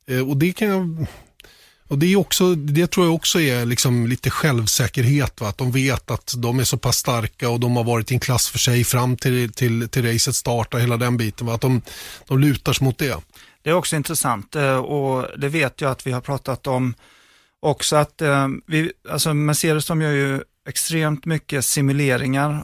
[0.07, 1.07] Eh, och det kan jag...
[1.87, 5.41] Och det, är också, det tror jag också är liksom lite självsäkerhet.
[5.41, 5.47] Va?
[5.47, 8.19] Att de vet att de är så pass starka och de har varit i en
[8.19, 11.47] klass för sig fram till, till, till racet startar, hela den biten.
[11.47, 11.53] Va?
[11.53, 11.81] Att de,
[12.27, 13.17] de lutar sig mot det.
[13.63, 16.93] Det är också intressant eh, och det vet jag att vi har pratat om
[17.59, 22.63] också att eh, vi, alltså Mercedes de gör ju extremt mycket simuleringar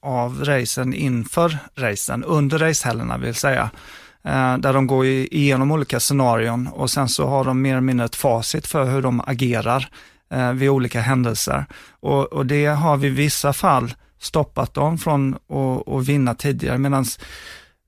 [0.00, 3.70] av racen inför racen, under racehelgerna vill säga.
[4.24, 8.06] Eh, där de går igenom olika scenarion och sen så har de mer eller mindre
[8.06, 9.88] ett facit för hur de agerar
[10.32, 11.64] eh, vid olika händelser.
[12.00, 15.36] Och, och det har vi i vissa fall stoppat dem från
[15.86, 17.04] att vinna tidigare, medan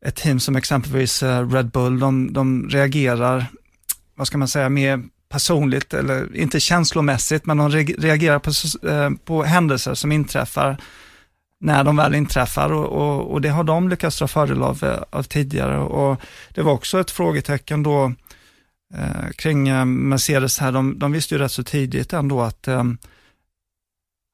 [0.07, 3.47] ett team som exempelvis eh, Red Bull, de, de reagerar,
[4.15, 8.53] vad ska man säga, mer personligt, eller inte känslomässigt, men de reagerar på,
[9.25, 10.77] på händelser som inträffar
[11.63, 15.03] när de väl inträffar och, och, och, det har de lyckats dra fördel av, eh,
[15.11, 15.79] av tidigare.
[15.79, 16.21] Och
[16.55, 18.13] det var också ett frågetecken då
[18.95, 20.73] eh, kring eh, Mercedes här.
[20.73, 22.85] De, de, visste ju rätt så tidigt ändå att eh,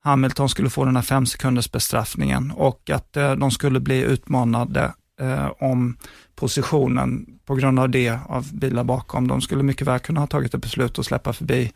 [0.04, 4.92] Hamilton skulle få den här fem sekunders bestraffningen och att eh, de skulle bli utmanade
[5.20, 5.96] eh, om
[6.34, 9.28] positionen på grund av det av bilar bakom.
[9.28, 11.72] De skulle mycket väl kunna ha tagit ett beslut att släppa förbi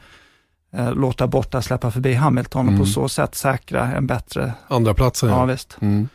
[0.76, 2.86] eh, låta Bottas släppa förbi Hamilton och på mm.
[2.86, 4.54] så sätt säkra en bättre...
[4.68, 5.38] Andra platsen ja.
[5.38, 5.76] ja visst.
[5.80, 6.08] Mm.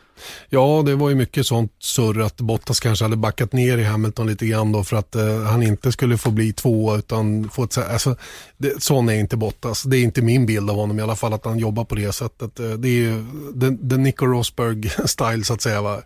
[0.48, 4.26] Ja, det var ju mycket sånt surr att Bottas kanske hade backat ner i Hamilton
[4.26, 7.78] lite grann då för att eh, han inte skulle få bli två utan få ett,
[7.78, 8.16] alltså,
[8.56, 9.82] det, sån är inte Bottas.
[9.82, 12.12] Det är inte min bild av honom i alla fall att han jobbar på det
[12.12, 12.60] sättet.
[12.60, 15.82] Eh, det är ju den, den Nico Rosberg style så att säga.
[15.82, 15.98] Va?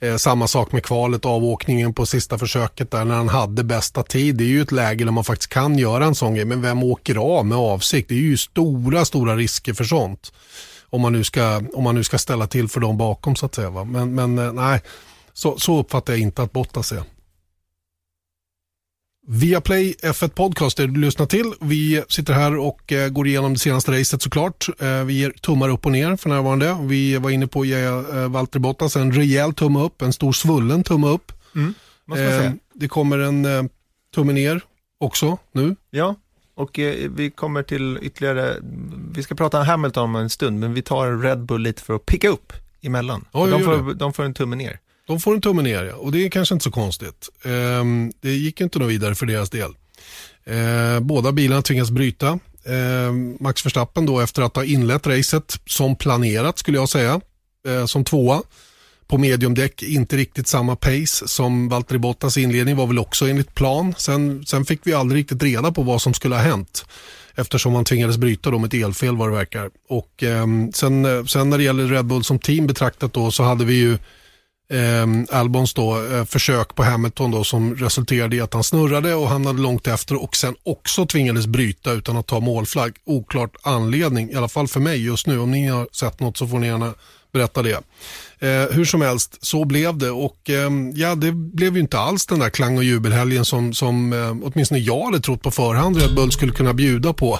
[0.00, 4.36] Eh, samma sak med kvalet, avåkningen på sista försöket där när han hade bästa tid.
[4.36, 6.44] Det är ju ett läge där man faktiskt kan göra en sån grej.
[6.44, 8.08] Men vem åker av med avsikt?
[8.08, 10.32] Det är ju stora, stora risker för sånt.
[10.90, 13.54] Om man nu ska, om man nu ska ställa till för dem bakom så att
[13.54, 13.70] säga.
[13.70, 13.84] Va?
[13.84, 14.80] Men, men eh, nej,
[15.32, 17.02] så, så uppfattar jag inte att Bottas är.
[19.30, 21.52] Viaplay F1 Podcast är du lyssnar till.
[21.60, 24.68] Vi sitter här och eh, går igenom det senaste racet såklart.
[24.78, 26.76] Eh, vi ger tummar upp och ner för närvarande.
[26.80, 30.32] Vi var inne på att ge eh, Valtteri Bottas en rejäl tumme upp, en stor
[30.32, 31.32] svullen tumme upp.
[31.54, 31.74] Mm,
[32.16, 33.70] eh, det kommer en
[34.14, 34.60] tumme ner
[35.00, 35.76] också nu.
[35.90, 36.14] Ja,
[36.54, 38.56] och vi kommer till ytterligare,
[39.12, 41.94] vi ska prata om Hamilton om en stund, men vi tar Red Bull lite för
[41.94, 42.52] att picka upp
[42.82, 43.24] emellan.
[43.32, 44.78] Ja, de, får, de får en tumme ner.
[45.08, 45.94] De får en tumme ner ja.
[45.94, 47.28] och det är kanske inte så konstigt.
[47.44, 49.70] Ehm, det gick inte något vidare för deras del.
[50.46, 52.38] Ehm, båda bilarna tvingas bryta.
[52.66, 57.20] Ehm, Max Verstappen då efter att ha inlett racet som planerat skulle jag säga,
[57.68, 58.42] eh, som tvåa
[59.06, 63.94] på mediumdäck, inte riktigt samma pace som Valtteri Bottas inledning var väl också enligt plan.
[63.98, 66.84] Sen, sen fick vi aldrig riktigt reda på vad som skulle ha hänt
[67.34, 69.70] eftersom man tvingades bryta då med ett elfel vad det verkar.
[69.88, 73.42] Och ehm, eh, sen, sen när det gäller Red Bull som team betraktat då så
[73.42, 73.98] hade vi ju
[74.72, 79.28] eh, Albons då, eh, försök på Hamilton då, som resulterade i att han snurrade och
[79.28, 82.96] hamnade långt efter och sen också tvingades bryta utan att ta målflagg.
[83.04, 85.38] Oklart anledning, i alla fall för mig just nu.
[85.38, 86.94] Om ni har sett något så får ni gärna
[87.32, 87.80] berätta det.
[88.40, 92.26] Eh, hur som helst, så blev det och eh, ja, det blev ju inte alls
[92.26, 96.14] den där klang och jubelhelgen som, som eh, åtminstone jag hade trott på förhand Red
[96.14, 97.38] Bull skulle kunna bjuda på.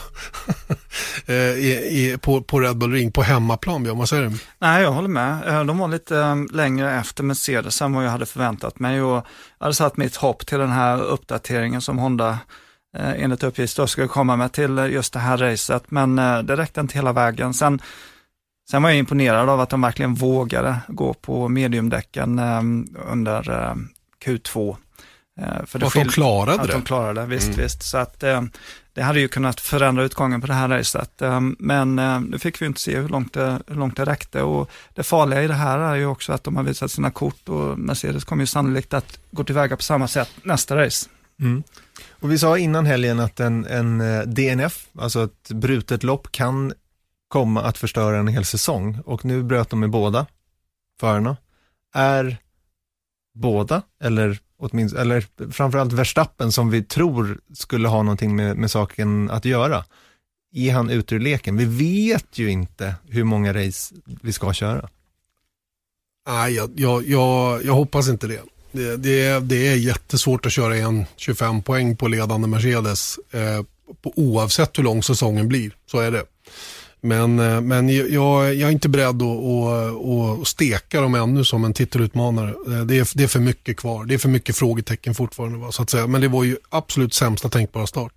[1.27, 4.39] eh, i, i, på, på Red Bull Ring på hemmaplan, Björn, vad säger du?
[4.59, 5.49] Nej, jag håller med.
[5.49, 9.17] Eh, de var lite ehm, längre efter Mercedes än vad jag hade förväntat mig och
[9.59, 12.39] jag hade satt mitt hopp till den här uppdateringen som Honda
[12.97, 16.57] eh, enligt uppgift då skulle komma med till just det här racet, men eh, det
[16.57, 17.55] räckte inte hela vägen.
[17.55, 17.81] Sen
[18.71, 22.63] Sen var jag imponerad av att de verkligen vågade gå på mediumdäcken eh,
[23.13, 23.75] under eh,
[24.25, 24.77] Q2.
[25.41, 26.63] Eh, för att de klarade det?
[26.63, 27.61] Att de klarade visst, mm.
[27.61, 27.83] visst.
[27.83, 28.43] Så att eh,
[28.93, 31.23] det hade ju kunnat förändra utgången på det här racet.
[31.23, 31.97] Eh, men
[32.31, 35.43] nu fick vi inte se hur långt, det, hur långt det räckte och det farliga
[35.43, 38.43] i det här är ju också att de har visat sina kort och Mercedes kommer
[38.43, 41.09] ju sannolikt att gå tillväga på samma sätt nästa race.
[41.41, 41.63] Mm.
[42.11, 43.99] Och vi sa innan helgen att en, en
[44.35, 46.73] DNF, alltså ett brutet lopp, kan
[47.29, 50.27] komma att förstöra en hel säsong och nu bröt de med båda
[51.01, 51.37] förarna.
[51.95, 52.39] Är
[53.35, 59.31] båda, eller åtminstone, eller framförallt Verstappen som vi tror skulle ha någonting med, med saken
[59.31, 59.85] att göra,
[60.55, 61.57] är han ute ur leken?
[61.57, 64.89] Vi vet ju inte hur många race vi ska köra.
[66.29, 68.41] Nej, jag, jag, jag, jag hoppas inte det.
[68.73, 73.63] Det, det, det är jättesvårt att köra en 25 poäng på ledande Mercedes eh,
[74.03, 75.73] på, oavsett hur lång säsongen blir.
[75.87, 76.25] Så är det.
[77.01, 81.65] Men, eh, men jag, jag är inte beredd att, att, att steka dem ännu som
[81.65, 82.49] en titelutmanare.
[82.49, 84.05] Eh, det är, det är för mycket kvar.
[84.05, 85.73] Det är för mycket frågetecken fortfarande.
[85.73, 86.07] Så att säga.
[86.07, 88.13] Men det var ju absolut sämsta tänkbara start.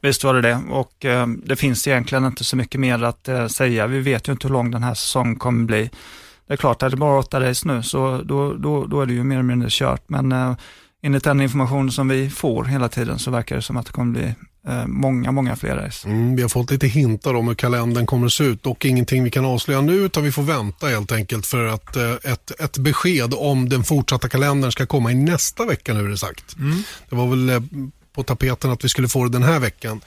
[0.00, 3.46] Visst var det det och eh, det finns egentligen inte så mycket mer att eh,
[3.46, 3.86] säga.
[3.86, 5.90] Vi vet ju inte hur lång den här säsongen kommer bli.
[6.46, 9.12] Det är klart, att det bara åtta race nu så då, då, då är det
[9.12, 10.02] ju mer eller mindre kört.
[10.06, 10.56] Men eh,
[11.02, 14.12] enligt den information som vi får hela tiden så verkar det som att det kommer
[14.12, 14.34] bli
[14.86, 16.08] många, många fler race.
[16.08, 18.62] Mm, vi har fått lite hintar om hur kalendern kommer att se ut.
[18.62, 22.12] Dock ingenting vi kan avslöja nu utan vi får vänta helt enkelt för att eh,
[22.12, 26.18] ett, ett besked om den fortsatta kalendern ska komma i nästa vecka nu är det
[26.18, 26.56] sagt.
[26.56, 26.82] Mm.
[27.08, 27.60] Det var väl eh,
[28.14, 30.00] på tapeten att vi skulle få det den här veckan.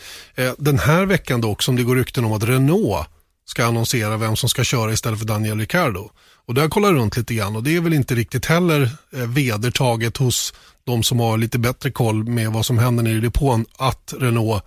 [0.57, 3.07] Den här veckan dock som det går rykten om att Renault
[3.45, 6.09] ska annonsera vem som ska köra istället för Daniel Ricciardo.
[6.47, 10.53] Och där kollar runt lite grann och det är väl inte riktigt heller vedertaget hos
[10.83, 14.63] de som har lite bättre koll med vad som händer nere i depån, att Renault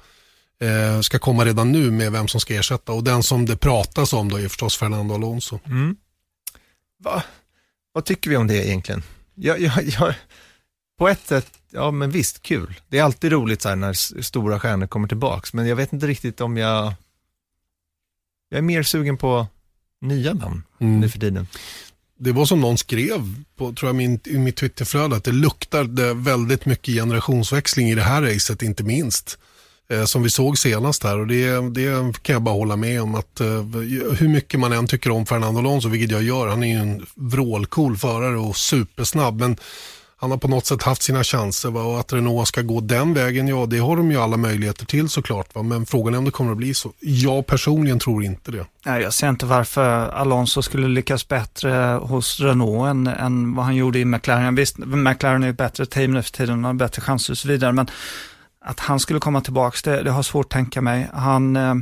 [0.61, 2.93] eh, ska komma redan nu med vem som ska ersätta.
[2.93, 5.59] Och den som det pratas om då är förstås Fernando Alonso.
[5.67, 5.97] Mm.
[6.99, 7.23] Va?
[7.93, 9.03] Vad tycker vi om det egentligen?
[9.35, 10.15] Jag, jag, jag,
[10.99, 12.81] på ett sätt, ja men visst, kul.
[12.89, 16.07] Det är alltid roligt så här när stora stjärnor kommer tillbaks, men jag vet inte
[16.07, 16.95] riktigt om jag...
[18.49, 19.47] Jag är mer sugen på
[20.01, 21.01] nya namn mm.
[21.01, 21.47] nu för tiden
[22.21, 26.15] det var som någon skrev på, tror jag, min, i mitt Twitterflöde, att det luktar
[26.15, 29.39] väldigt mycket generationsväxling i det här racet, inte minst.
[29.91, 33.15] Eh, som vi såg senast här och det, det kan jag bara hålla med om
[33.15, 33.47] att eh,
[34.19, 37.07] hur mycket man än tycker om Fernando Alonso, vilket jag gör, han är ju en
[37.15, 39.57] vrålcool förare och supersnabb, men
[40.21, 41.83] han har på något sätt haft sina chanser va?
[41.83, 45.09] och att Renault ska gå den vägen, ja det har de ju alla möjligheter till
[45.09, 45.55] såklart.
[45.55, 45.63] Va?
[45.63, 46.93] Men frågan är om det kommer att bli så.
[47.01, 48.67] Jag personligen tror inte det.
[48.85, 53.77] Nej, jag ser inte varför Alonso skulle lyckas bättre hos Renault än, än vad han
[53.77, 54.55] gjorde i McLaren.
[54.55, 57.49] Visst, McLaren är ett bättre team nu för tiden och har bättre chanser och så
[57.49, 57.91] vidare, men
[58.65, 61.09] att han skulle komma tillbaka, det, det har svårt att tänka mig.
[61.13, 61.75] Han eh,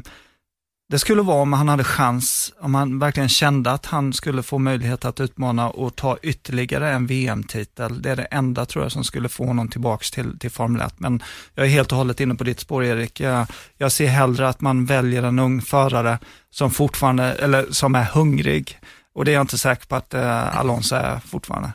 [0.91, 4.59] det skulle vara om han hade chans, om han verkligen kände att han skulle få
[4.59, 8.03] möjlighet att utmana och ta ytterligare en VM-titel.
[8.03, 10.95] Det är det enda tror jag som skulle få honom tillbaks till, till Formel 1.
[10.97, 11.22] Men
[11.55, 13.20] jag är helt och hållet inne på ditt spår Erik.
[13.20, 16.18] Jag, jag ser hellre att man väljer en ung förare
[16.51, 18.78] som fortfarande, eller som är hungrig.
[19.14, 21.72] Och det är jag inte säker på att eh, Alonso är fortfarande.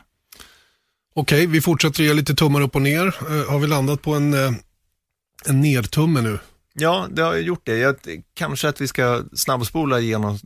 [1.14, 3.06] Okej, vi fortsätter ge lite tummar upp och ner.
[3.30, 4.52] Uh, har vi landat på en, uh,
[5.46, 6.38] en nedtumme nu?
[6.78, 7.76] Ja, det har gjort det.
[7.76, 7.96] Jag,
[8.34, 10.38] kanske att vi ska snabbspola igenom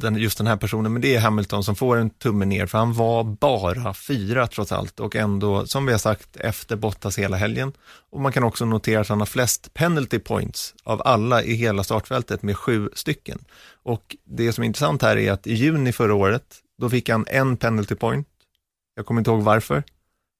[0.00, 2.78] den, just den här personen, men det är Hamilton som får en tumme ner, för
[2.78, 7.36] han var bara fyra trots allt och ändå, som vi har sagt, efter Bottas hela
[7.36, 7.72] helgen.
[8.10, 11.84] Och man kan också notera att han har flest penalty points av alla i hela
[11.84, 13.44] startfältet med sju stycken.
[13.82, 16.44] Och det som är intressant här är att i juni förra året,
[16.78, 18.28] då fick han en penalty point.
[18.94, 19.82] Jag kommer inte ihåg varför.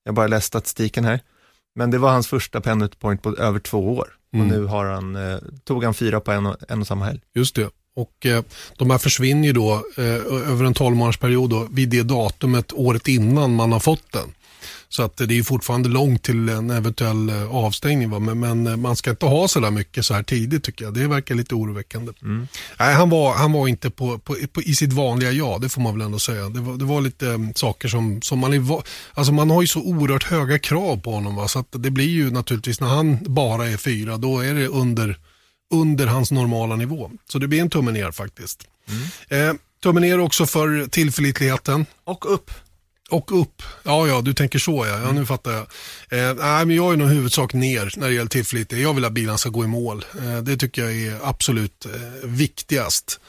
[0.05, 1.21] Jag bara läst statistiken här.
[1.75, 4.17] Men det var hans första penalty point på över två år.
[4.33, 4.47] Mm.
[4.47, 7.21] Och nu har han, eh, tog han fyra på en och, en och samma helg.
[7.35, 7.71] Just det.
[7.95, 8.43] Och eh,
[8.77, 10.05] de här försvinner ju då eh,
[10.51, 14.29] över en 12 månadersperiod vid det datumet året innan man har fått den.
[14.93, 18.11] Så att det är fortfarande långt till en eventuell eh, avstängning.
[18.11, 18.19] Va?
[18.19, 20.95] Men, men eh, man ska inte ha så där mycket så här tidigt tycker jag.
[20.95, 22.13] Det verkar lite oroväckande.
[22.23, 22.49] Mm.
[22.79, 25.81] Nej, han, var, han var inte på, på, på, i sitt vanliga jag, det får
[25.81, 26.49] man väl ändå säga.
[26.49, 28.83] Det var, det var lite um, saker som, som man är,
[29.15, 31.37] alltså man har ju så oerhört höga krav på honom.
[31.37, 31.49] Va?
[31.49, 35.19] Så att det blir ju naturligtvis när han bara är fyra, då är det under,
[35.75, 37.11] under hans normala nivå.
[37.29, 38.69] Så det blir en tumme ner faktiskt.
[39.29, 39.49] Mm.
[39.49, 41.87] Eh, tumme ner också för tillförlitligheten.
[42.05, 42.51] Och upp.
[43.13, 43.63] Och upp.
[43.83, 45.01] Ja, ja, du tänker så ja.
[45.01, 45.61] ja nu fattar jag.
[46.11, 48.87] Eh, nej, men jag är nog huvudsak ner när det gäller tillförlitlighet.
[48.87, 50.05] Jag vill att bilen ska gå i mål.
[50.19, 53.21] Eh, det tycker jag är absolut eh, viktigast.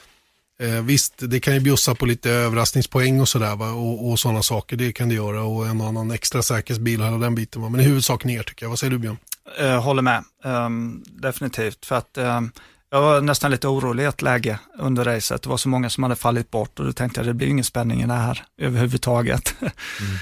[0.60, 4.76] Eh, visst, det kan ju bjussa på lite överraskningspoäng och sådär och, och sådana saker.
[4.76, 7.62] Det kan det göra och en annan extra säkerhetsbil och hela den biten.
[7.62, 7.68] Va?
[7.68, 8.70] Men i huvudsak ner tycker jag.
[8.70, 9.16] Vad säger du Björn?
[9.58, 11.86] Jag håller med, um, definitivt.
[11.86, 12.52] För att um,
[12.94, 15.42] jag var nästan lite orolig i ett läge under racet.
[15.42, 17.64] Det var så många som hade fallit bort och då tänkte jag det blir ingen
[17.64, 19.54] spänning i det här överhuvudtaget.
[20.00, 20.16] Mm.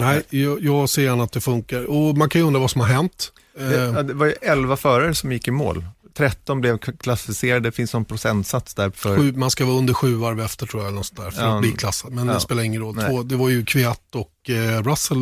[0.00, 1.84] Nej, jag, jag, ser gärna att det funkar.
[1.84, 3.32] Och man kan ju undra vad som har hänt.
[3.58, 5.84] Det, det var ju 11 förare som gick i mål.
[6.14, 8.90] 13 blev klassificerade, det finns en procentsats där.
[8.90, 9.16] För...
[9.16, 11.54] Sju, man ska vara under sju varv efter tror jag, eller något där, för ja,
[11.54, 12.12] att bli klassad.
[12.12, 12.34] Men ja.
[12.34, 12.96] det spelar ingen roll.
[12.96, 15.18] Två, det var ju Kviat och eh, Russell,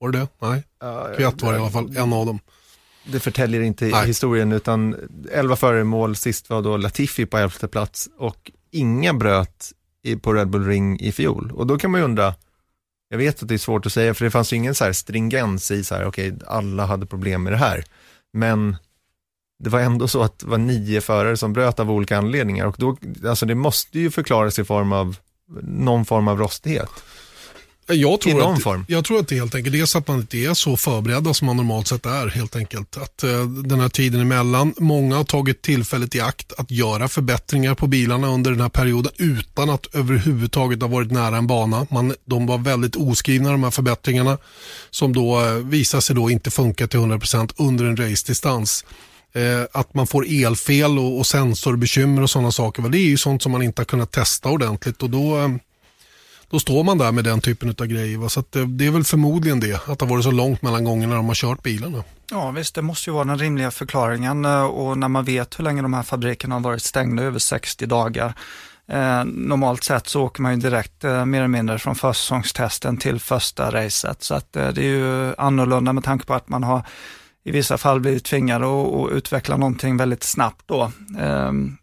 [0.00, 0.28] var det det?
[0.38, 2.40] Nej, ja, Kviat var det i alla fall, en av dem
[3.06, 4.06] det förtäljer inte Nej.
[4.06, 4.96] historien utan
[5.32, 10.16] 11 förare i mål, sist var då Latifi på elfte plats och inga bröt i,
[10.16, 11.52] på Red Bull Ring i fjol.
[11.54, 12.34] Och då kan man ju undra,
[13.08, 14.92] jag vet att det är svårt att säga för det fanns ju ingen så här
[14.92, 17.84] stringens i så här, okej, okay, alla hade problem med det här.
[18.32, 18.76] Men
[19.64, 22.76] det var ändå så att det var nio förare som bröt av olika anledningar och
[22.78, 22.96] då,
[23.26, 25.16] alltså det måste ju förklaras i form av
[25.62, 26.90] någon form av rostighet.
[27.88, 28.84] Jag tror, I någon att, form.
[28.88, 31.46] jag tror att det helt enkelt är så att man inte är så förberedda som
[31.46, 32.28] man normalt sett är.
[32.28, 32.96] helt enkelt.
[32.96, 37.74] Att uh, Den här tiden emellan, många har tagit tillfället i akt att göra förbättringar
[37.74, 41.86] på bilarna under den här perioden utan att överhuvudtaget ha varit nära en bana.
[41.90, 44.38] Man, de var väldigt oskrivna de här förbättringarna
[44.90, 48.84] som då uh, visar sig då inte funka till 100% under en race-distans.
[49.36, 52.82] Uh, att man får elfel och, och sensorbekymmer och sådana saker.
[52.82, 55.58] Det är ju sånt som man inte har kunnat testa ordentligt och då
[56.50, 58.28] då står man där med den typen av grejer.
[58.28, 61.14] Så det, det, är väl förmodligen det, att det har varit så långt mellan gångerna
[61.14, 62.04] de har kört bilarna.
[62.30, 65.64] Ja visst, det måste ju vara den rimliga förklaringen eh, och när man vet hur
[65.64, 68.34] länge de här fabrikerna har varit stängda, över 60 dagar.
[68.88, 73.20] Eh, normalt sett så åker man ju direkt eh, mer eller mindre från försäsongstesten till
[73.20, 74.22] första racet.
[74.22, 76.82] Så att eh, det är ju annorlunda med tanke på att man har
[77.44, 80.92] i vissa fall blivit tvingad att, att utveckla någonting väldigt snabbt då.
[81.18, 81.76] Ehm,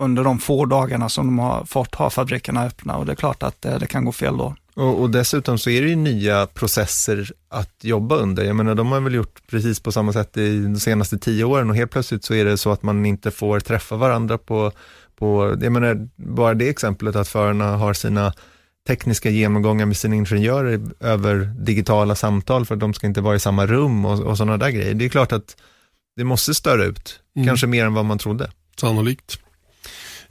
[0.00, 3.42] under de få dagarna som de har fått ha fabrikerna öppna och det är klart
[3.42, 4.54] att det, det kan gå fel då.
[4.74, 8.44] Och, och, dessutom så är det ju nya processer att jobba under.
[8.44, 11.70] Jag menar, de har väl gjort precis på samma sätt i de senaste tio åren
[11.70, 14.72] och helt plötsligt så är det så att man inte får träffa varandra på,
[15.16, 18.32] på jag menar, bara det exemplet att förarna har sina
[18.88, 23.40] tekniska genomgångar med sina ingenjörer över digitala samtal för att de ska inte vara i
[23.40, 24.94] samma rum och, och sådana där grejer.
[24.94, 25.56] Det är klart att
[26.16, 27.48] det måste störa ut, mm.
[27.48, 28.50] kanske mer än vad man trodde.
[28.80, 29.38] Sannolikt.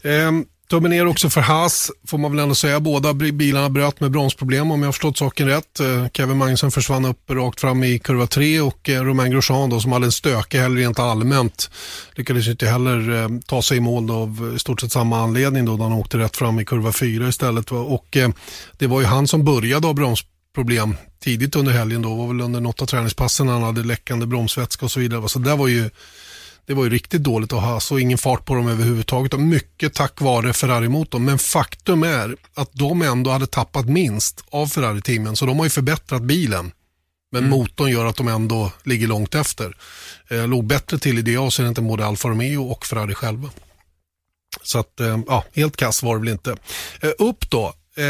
[0.04, 0.32] Eh,
[0.70, 2.80] tummen ner också för Haas, får man väl ändå säga.
[2.80, 5.80] Båda bilarna bröt med bromsproblem om jag har förstått saken rätt.
[5.80, 9.80] Eh, Kevin Magnusson försvann upp rakt fram i kurva 3 och eh, Romain Grosjean då,
[9.80, 11.70] som hade en stökig helg rent allmänt
[12.16, 15.66] lyckades inte heller eh, ta sig i mål då, av i stort sett samma anledning
[15.66, 17.72] då, då han åkte rätt fram i kurva 4 istället.
[17.72, 17.80] Va?
[17.80, 18.30] Och eh,
[18.78, 22.62] det var ju han som började ha bromsproblem tidigt under helgen då, var väl under
[22.62, 25.30] något av träningspassen han hade läckande bromsvätska och så vidare.
[25.30, 25.90] Så det var ju
[26.70, 29.94] det var ju riktigt dåligt att ha, så ingen fart på dem överhuvudtaget och mycket
[29.94, 31.26] tack vare Ferrari-motorn.
[31.26, 35.70] Men faktum är att de ändå hade tappat minst av Ferrari-teamen, så de har ju
[35.70, 36.72] förbättrat bilen.
[37.32, 37.50] Men mm.
[37.50, 39.78] motorn gör att de ändå ligger långt efter.
[40.28, 43.50] Eh, låg bättre till i det avseendet än både Alfa Romeo och Ferrari själva.
[44.64, 46.58] Så att, eh, ja, helt kass var det väl inte.
[47.02, 47.74] Eh, upp då.
[47.98, 48.06] Eh,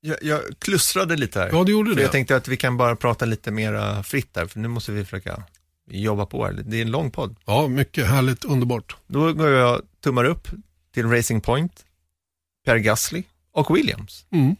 [0.00, 1.50] jag, jag klustrade lite här.
[1.52, 2.02] Ja, du gjorde det.
[2.02, 5.04] Jag tänkte att vi kan bara prata lite mer fritt där, för nu måste vi
[5.04, 5.42] försöka
[5.90, 6.52] jobba på här.
[6.52, 7.36] Det är en lång podd.
[7.44, 8.96] Ja, mycket härligt, underbart.
[9.06, 10.48] Då går jag tummar upp
[10.94, 11.84] till Racing Point,
[12.64, 13.22] Per Gasly
[13.52, 14.26] och Williams.
[14.30, 14.56] Mm.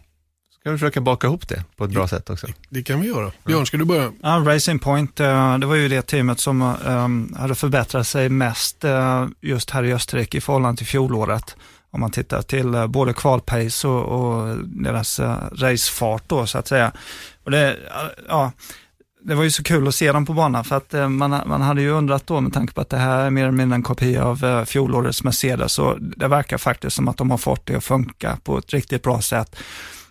[0.63, 2.47] Ska vi försöka baka ihop det på ett bra sätt också?
[2.69, 3.33] Det kan vi göra.
[3.45, 4.13] Björn, ska du börja?
[4.23, 8.85] Ja, Racing Point, eh, det var ju det teamet som um, hade förbättrat sig mest
[8.85, 11.57] uh, just här i Österrike i förhållande till fjolåret.
[11.91, 15.21] Om man tittar till uh, både kvalpace och, och deras
[15.53, 16.93] racefart då så att säga.
[17.45, 17.79] Och det,
[18.29, 18.53] ja,
[19.25, 21.63] det var ju så kul att se dem på banan för att eh, man, man
[21.63, 23.83] hade ju undrat då med tanke på att det här är mer eller mindre en
[23.83, 27.77] kopia av eh, fjolårets Mercedes så det verkar faktiskt som att de har fått det
[27.77, 29.57] att funka på ett riktigt bra sätt.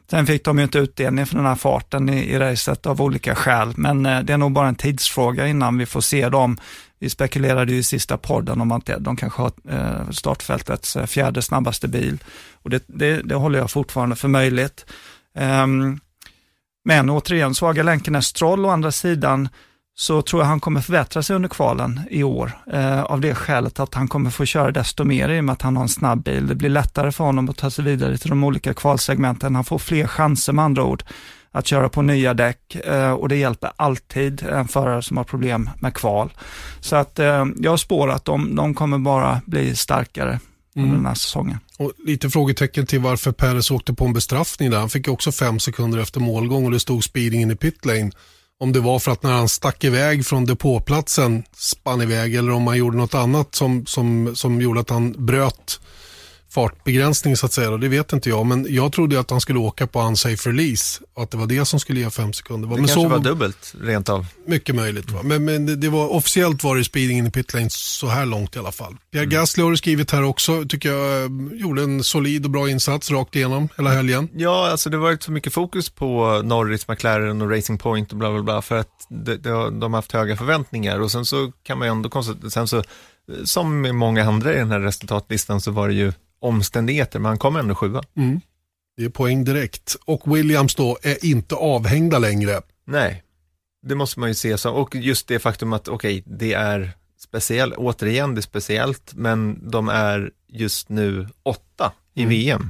[0.10, 3.36] Sen fick de ju inte utdelning för den här farten i, i racet av olika
[3.36, 6.58] skäl, men eh, det är nog bara en tidsfråga innan vi får se dem.
[7.00, 11.42] Vi spekulerade ju i sista podden om att de kanske har eh, startfältets eh, fjärde
[11.42, 14.86] snabbaste bil och det, det, det håller jag fortfarande för möjligt.
[15.40, 16.00] Um,
[16.84, 19.50] men återigen, svaga länken är Stroll å andra sidan
[19.96, 22.52] så tror jag han kommer förbättra sig under kvalen i år.
[22.74, 25.62] Eh, av det skälet att han kommer få köra desto mer i och med att
[25.62, 26.48] han har en snabb bil.
[26.48, 29.56] Det blir lättare för honom att ta sig vidare till de olika kvalsegmenten.
[29.56, 31.04] Han får fler chanser med andra ord
[31.52, 35.70] att köra på nya däck eh, och det hjälper alltid en förare som har problem
[35.80, 36.34] med kval.
[36.80, 40.40] Så att eh, jag spår att de, de kommer bara bli starkare
[40.76, 40.98] under Mm.
[40.98, 41.58] den här säsongen.
[41.78, 44.80] Och lite frågetecken till varför Perez åkte på en bestraffning där.
[44.80, 48.12] Han fick ju också fem sekunder efter målgång och det stod speeding in i pitlane.
[48.60, 52.68] Om det var för att när han stack iväg från depåplatsen spann iväg eller om
[52.68, 55.80] han gjorde något annat som, som, som gjorde att han bröt
[56.52, 57.70] fartbegränsning så att säga.
[57.70, 61.02] Och det vet inte jag, men jag trodde att han skulle åka på unsafe release
[61.14, 62.68] och att det var det som skulle ge fem sekunder.
[62.68, 64.26] Det men kanske så var dubbelt rent av.
[64.48, 65.12] mycket möjligt.
[65.12, 65.20] Va?
[65.24, 68.56] Men, men det- det var, officiellt var det speeding in i pitlane så här långt
[68.56, 68.98] i alla fall.
[69.12, 69.34] Pierre Mm.
[69.36, 73.12] Gasly har du skrivit här också, tycker jag eh, gjorde en solid och bra insats
[73.12, 74.30] rakt igenom hela helgen.
[74.36, 78.32] Ja, alltså det var så mycket fokus på Norris, McLaren och Racing Point och bla
[78.32, 81.78] bla bla för att de, de, de har haft höga förväntningar och sen så kan
[81.78, 82.84] man ju ändå konstatera, sen så
[83.44, 87.38] som med många andra i den här resultatlistan så var det ju omständigheter, men han
[87.38, 88.04] kom ändå sjua.
[88.18, 88.42] Mm.
[88.98, 89.96] Det är poäng direkt.
[90.06, 92.62] Och Williams då är inte avhängda längre.
[92.86, 93.24] Nej,
[93.88, 97.76] det måste man ju se som, och just det faktum att okej, det är speciellt,
[97.76, 102.30] återigen det är speciellt, men de är just nu åtta i Mm.
[102.30, 102.70] VM.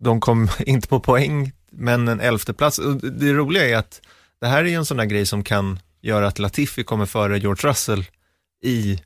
[0.00, 2.78] De kom inte på poäng, men en elfte plats.
[2.78, 4.02] Och Det roliga är att
[4.40, 7.38] det här är ju en sån där grej som kan göra att Latifi kommer före
[7.38, 8.04] George Russell
[8.62, 9.00] i,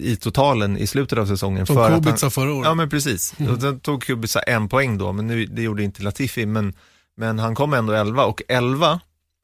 [0.00, 1.66] i totalen i slutet av säsongen.
[1.66, 2.64] Som för att han- Kubica förra året.
[2.66, 3.60] Ja men precis, Mm.
[3.60, 6.74] sen tog Kubica en poäng då, men nu, det gjorde inte Latifi, men,
[7.16, 9.00] men han kom ändå 11 och 11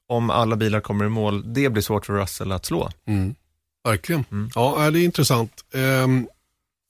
[0.08, 2.90] om alla bilar kommer i mål, det blir svårt för Russell att slå.
[3.08, 3.34] Mm.
[3.84, 4.24] Verkligen.
[4.32, 4.50] Mm.
[4.54, 5.52] Ja, det är intressant.
[5.74, 6.28] Ehm,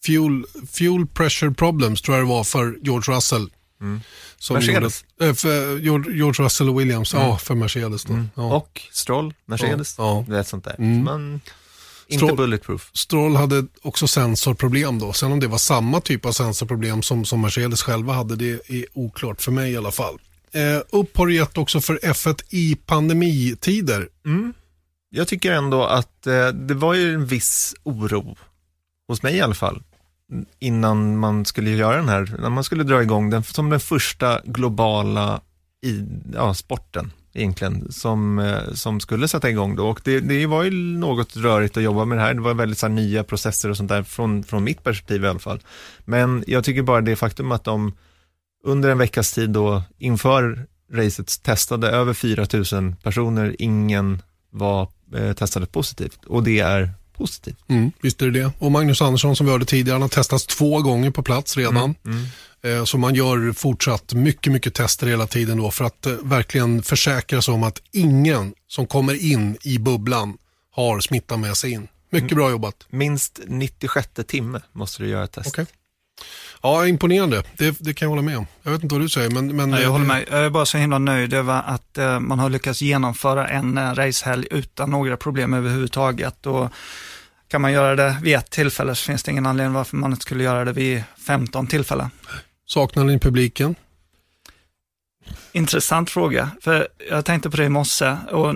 [0.07, 3.51] fuel, fuel pressure problems tror jag det var för George Russell.
[3.81, 4.01] Mm.
[4.51, 5.05] Mercedes.
[5.21, 7.27] Gjorde, äh, för George Russell och Williams, Mm.
[7.27, 8.13] ja för Mercedes då.
[8.13, 8.29] Mm.
[8.35, 8.57] Ja.
[8.57, 10.75] Och Stroll, Mercedes, Ja, du vet sånt där.
[10.79, 11.41] Mm.
[12.09, 12.91] Men inte Stroll- bulletproof.
[12.93, 15.13] Stroll hade också sensorproblem då.
[15.13, 18.85] Sen om det var samma typ av sensorproblem som, som Mercedes själva hade, det är
[18.93, 20.19] oklart för mig i alla fall.
[20.53, 24.09] Eh, upp har du gett också för F1 i pandemitider.
[24.27, 24.53] Mm.
[25.11, 28.37] Jag tycker ändå att eh, det var ju en viss oro,
[29.09, 29.83] hos mig i alla fall,
[30.59, 34.41] innan man skulle göra den här, när man skulle dra igång den som den första
[34.45, 35.41] globala
[35.87, 36.05] i,
[36.35, 39.89] ja, sporten egentligen, som, eh, som skulle sätta igång då.
[39.89, 42.79] Och det, det var ju något rörigt att jobba med det här, det var väldigt
[42.79, 45.61] så här, nya processer och sånt där, från, från mitt perspektiv i alla fall.
[46.05, 47.93] Men jag tycker bara det faktum att de
[48.65, 55.33] under en veckas tid då inför racet testade över 4 000 personer, ingen var eh,
[55.33, 57.59] testade positivt och det är positivt.
[57.69, 58.53] Mm, visst är det det.
[58.59, 61.95] Och Magnus Andersson som vi hörde tidigare, han har testats två gånger på plats redan.
[62.05, 62.19] Mm.
[62.19, 62.29] Eh,
[62.87, 67.43] Så man gör fortsatt mycket, mycket tester hela tiden då för att eh, verkligen försäkra
[67.43, 70.39] sig om att ingen som kommer in i bubblan
[70.71, 71.89] har smitta med sig in.
[72.11, 72.87] Mycket bra jobbat.
[72.89, 75.49] Minst 96 timme måste du göra ett test.
[75.49, 75.67] Okej.
[76.63, 77.43] Ja, imponerande.
[77.57, 78.47] Det, det kan jag hålla med om.
[78.63, 79.57] Jag vet inte vad du säger, men...
[79.57, 80.25] men Ja, jag eh, håller med.
[80.31, 83.95] Jag är bara så himla nöjd över att eh, man har lyckats genomföra en eh,
[83.95, 86.47] racehelg utan några problem överhuvudtaget.
[86.47, 86.71] Och
[87.49, 90.23] kan man göra det vid ett tillfälle så finns det ingen anledning varför man inte
[90.23, 92.11] skulle göra det vid 15 tillfällen.
[92.69, 93.75] Saknar ni publiken?
[95.53, 98.55] Intressant fråga, för jag tänkte på det i morse och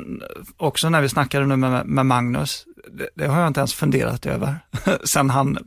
[0.57, 2.67] också när vi snackade nu med, med Magnus.
[2.91, 4.59] Det, det har jag inte ens funderat över
[5.05, 5.59] sen han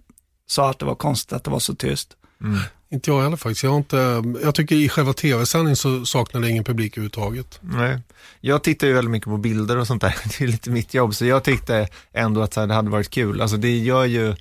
[0.47, 2.17] sa att det var konstigt att det var så tyst.
[2.41, 2.59] Mm.
[2.89, 3.63] Inte jag heller faktiskt.
[3.63, 7.59] Jag, har inte, jag tycker i själva tv-sändningen så saknar det ingen publik överhuvudtaget.
[7.61, 7.99] Nej.
[8.41, 11.15] Jag tittar ju väldigt mycket på bilder och sånt där, det är lite mitt jobb,
[11.15, 13.41] så jag tyckte ändå att det hade varit kul.
[13.41, 14.35] Alltså det gör ju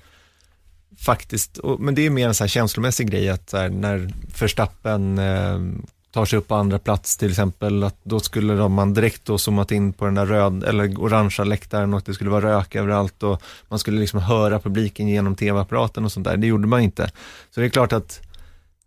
[0.98, 5.58] faktiskt, men det är mer en så här känslomässig grej att här, när Verstappen eh,
[6.12, 9.38] tar sig upp på andra plats till exempel, att då skulle de, man direkt då
[9.38, 13.22] zoomat in på den där röd eller orangea läktaren och det skulle vara rök överallt
[13.22, 16.36] och man skulle liksom höra publiken genom tv-apparaten och sånt där.
[16.36, 17.10] Det gjorde man inte.
[17.50, 18.20] Så det är klart att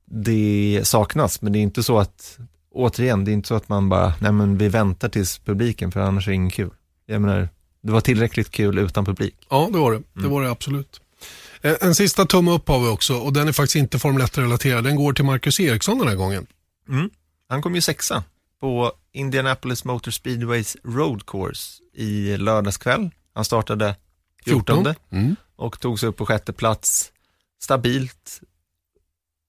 [0.06, 2.38] det saknas, men det är inte så att,
[2.72, 6.00] återigen, det är inte så att man bara, nej men vi väntar tills publiken för
[6.00, 6.70] annars är det ingen kul.
[7.06, 7.50] Jag menar,
[7.82, 9.36] det var tillräckligt kul utan publik.
[9.50, 9.98] Ja, det var det.
[10.14, 10.32] Det Mm.
[10.32, 11.02] var det absolut.
[11.62, 14.84] Eh, En sista tumme upp har vi också och den är faktiskt inte Formel 1-relaterad.
[14.84, 16.48] Den går till Marcus Eriksson den här gången.
[16.90, 17.10] Mm.
[17.50, 18.24] Han kom ju sexa
[18.62, 23.10] på Indianapolis Motor Speedways Road Course i lördagskväll.
[23.34, 23.96] Han startade
[24.46, 25.36] 14 Mm.
[25.56, 27.12] och tog sig upp på sjätte plats.
[27.64, 28.42] Stabilt.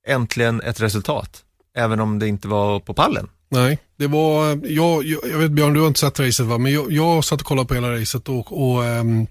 [0.06, 1.44] Äntligen ett resultat,
[1.76, 3.28] även om det inte var på pallen.
[3.48, 6.72] Nej, det var, jag, jag, jag vet Björn, du har inte sett racet va, men
[6.72, 9.26] jag, jag satt och kollade på hela racet och, och ehm,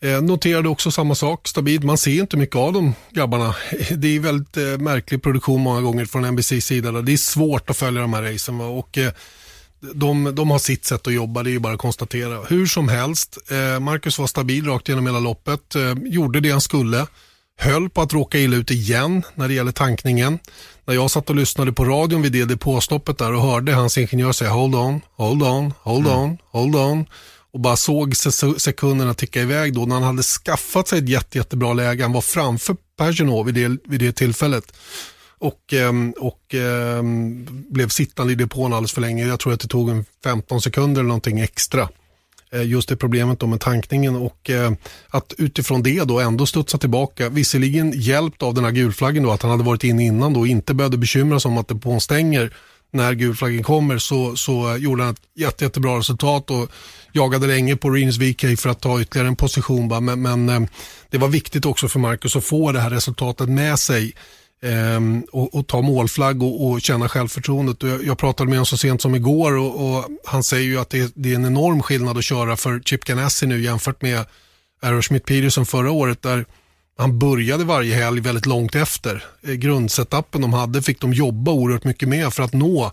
[0.00, 1.84] Eh, noterade också samma sak, stabilt.
[1.84, 3.54] Man ser inte mycket av de grabbarna.
[3.90, 6.92] Det är väldigt eh, märklig produktion många gånger från NBCs sida.
[6.92, 8.58] Det är svårt att följa de här racen.
[8.58, 8.66] Va?
[8.66, 9.12] Och, eh,
[9.94, 12.42] de, de har sitt sätt att jobba, det är bara att konstatera.
[12.48, 15.74] Hur som helst, eh, Marcus var stabil rakt genom hela loppet.
[15.74, 17.06] Eh, gjorde det han skulle.
[17.58, 20.38] Höll på att råka illa ut igen när det gäller tankningen.
[20.84, 24.32] När jag satt och lyssnade på radion vid det depåstoppet där och hörde hans ingenjör
[24.32, 26.18] säga hold on, hold on, hold mm.
[26.18, 27.06] on, hold on
[27.56, 28.16] och bara såg
[28.56, 32.02] sekunderna ticka iväg då när han hade skaffat sig ett jätte, jättebra läge.
[32.02, 34.72] Han var framför Pagenot vid det, vid det tillfället
[35.38, 39.26] och, ehm, och ehm, blev sittande i depån alldeles för länge.
[39.26, 41.88] Jag tror att det tog en 15 sekunder eller någonting extra.
[42.52, 44.72] Eh, just det problemet då med tankningen och eh,
[45.08, 47.28] att utifrån det då ändå studsa tillbaka.
[47.28, 50.46] Visserligen hjälpt av den här gulflaggen då att han hade varit inne innan då och
[50.46, 52.52] inte behövde bekymra sig om att depån stänger
[52.92, 56.70] när gulflaggen kommer så, så gjorde han ett jätte, jättebra resultat och
[57.12, 60.04] jagade länge på Rins VK för att ta ytterligare en position.
[60.04, 60.60] Men, men eh,
[61.10, 64.14] det var viktigt också för Marcus att få det här resultatet med sig
[64.62, 67.82] Um, och, och, ta målflagg och, och känna självförtroendet.
[67.82, 70.90] Jag, jag, pratade med honom så sent som igår och, och han säger ju att
[70.90, 74.24] det, det, är en enorm skillnad att köra för Chip Ganassi nu jämfört med
[74.82, 76.44] Aerosmith Peterson förra året där
[76.96, 79.24] han började varje helg väldigt långt efter.
[79.42, 82.92] Eh, grundsetappen de hade fick de jobba oerhört mycket med för att nå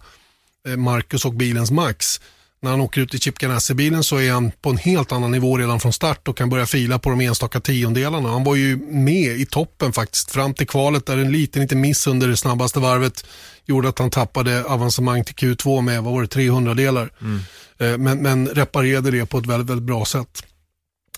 [0.67, 2.19] eh, Marcus och bilens max
[2.63, 5.57] när han åker ut i Chip Ganassi-bilen så är han på en helt annan nivå
[5.57, 8.29] redan från start och kan börja fila på de enstaka tiondelarna.
[8.29, 12.07] Han var ju med i toppen faktiskt fram till kvalet där en liten, liten miss
[12.07, 13.25] under det snabbaste varvet
[13.65, 17.09] gjorde att han tappade avancemang till Q2 med, vad var det, 300 delar.
[17.21, 17.39] Mm.
[17.77, 20.43] Eh, men, men reparerade det på ett väldigt, väldigt bra sätt.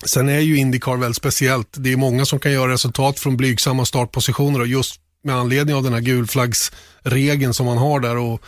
[0.03, 1.67] Sen är ju Indycar väldigt speciellt.
[1.71, 5.83] Det är många som kan göra resultat från blygsamma startpositioner och just med anledning av
[5.83, 8.41] den här gulflaggsregeln som man har där och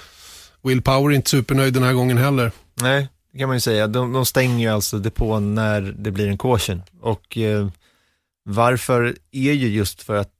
[0.64, 2.52] Will Power är inte supernöjd den här gången heller.
[2.82, 3.88] Nej, det kan man ju säga.
[3.88, 6.82] De, de stänger ju alltså depån när det blir en caution.
[7.02, 7.68] Och eh,
[8.46, 10.32] varför är ju just för att,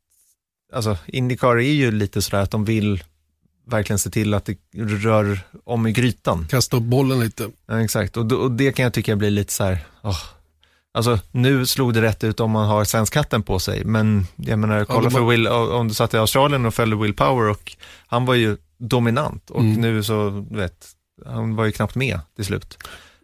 [0.74, 3.04] alltså Indycar är ju lite sådär att de vill
[3.68, 6.48] verkligen se till att det rör om i grytan.
[6.50, 7.50] Kasta upp bollen lite.
[7.68, 10.37] Ja, exakt, och, och det kan jag tycka blir lite så här, oh.
[10.98, 14.86] Alltså nu slog det rätt ut om man har svenskhatten på sig, men jag menar,
[14.86, 17.76] kolla ja, för Will, om du satt i Australien och följde Will Power och
[18.08, 19.82] han var ju dominant och mm.
[19.82, 20.88] nu så, du vet,
[21.26, 22.78] han var ju knappt med till slut.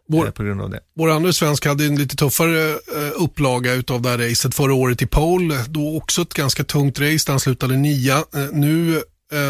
[0.09, 0.79] Vår, eh, på grund av det.
[0.95, 2.77] Vår andra svensk hade en lite tuffare uh,
[3.15, 5.65] upplaga utav det här racet förra året i pole.
[5.67, 8.17] Då också ett ganska tungt race där han slutade nia.
[8.17, 9.01] Uh, nu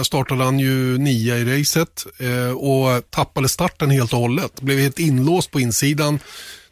[0.03, 2.05] startade han ju nia i racet
[2.55, 4.61] och tappade starten helt och hållet.
[4.61, 6.19] Blev helt inlåst på insidan,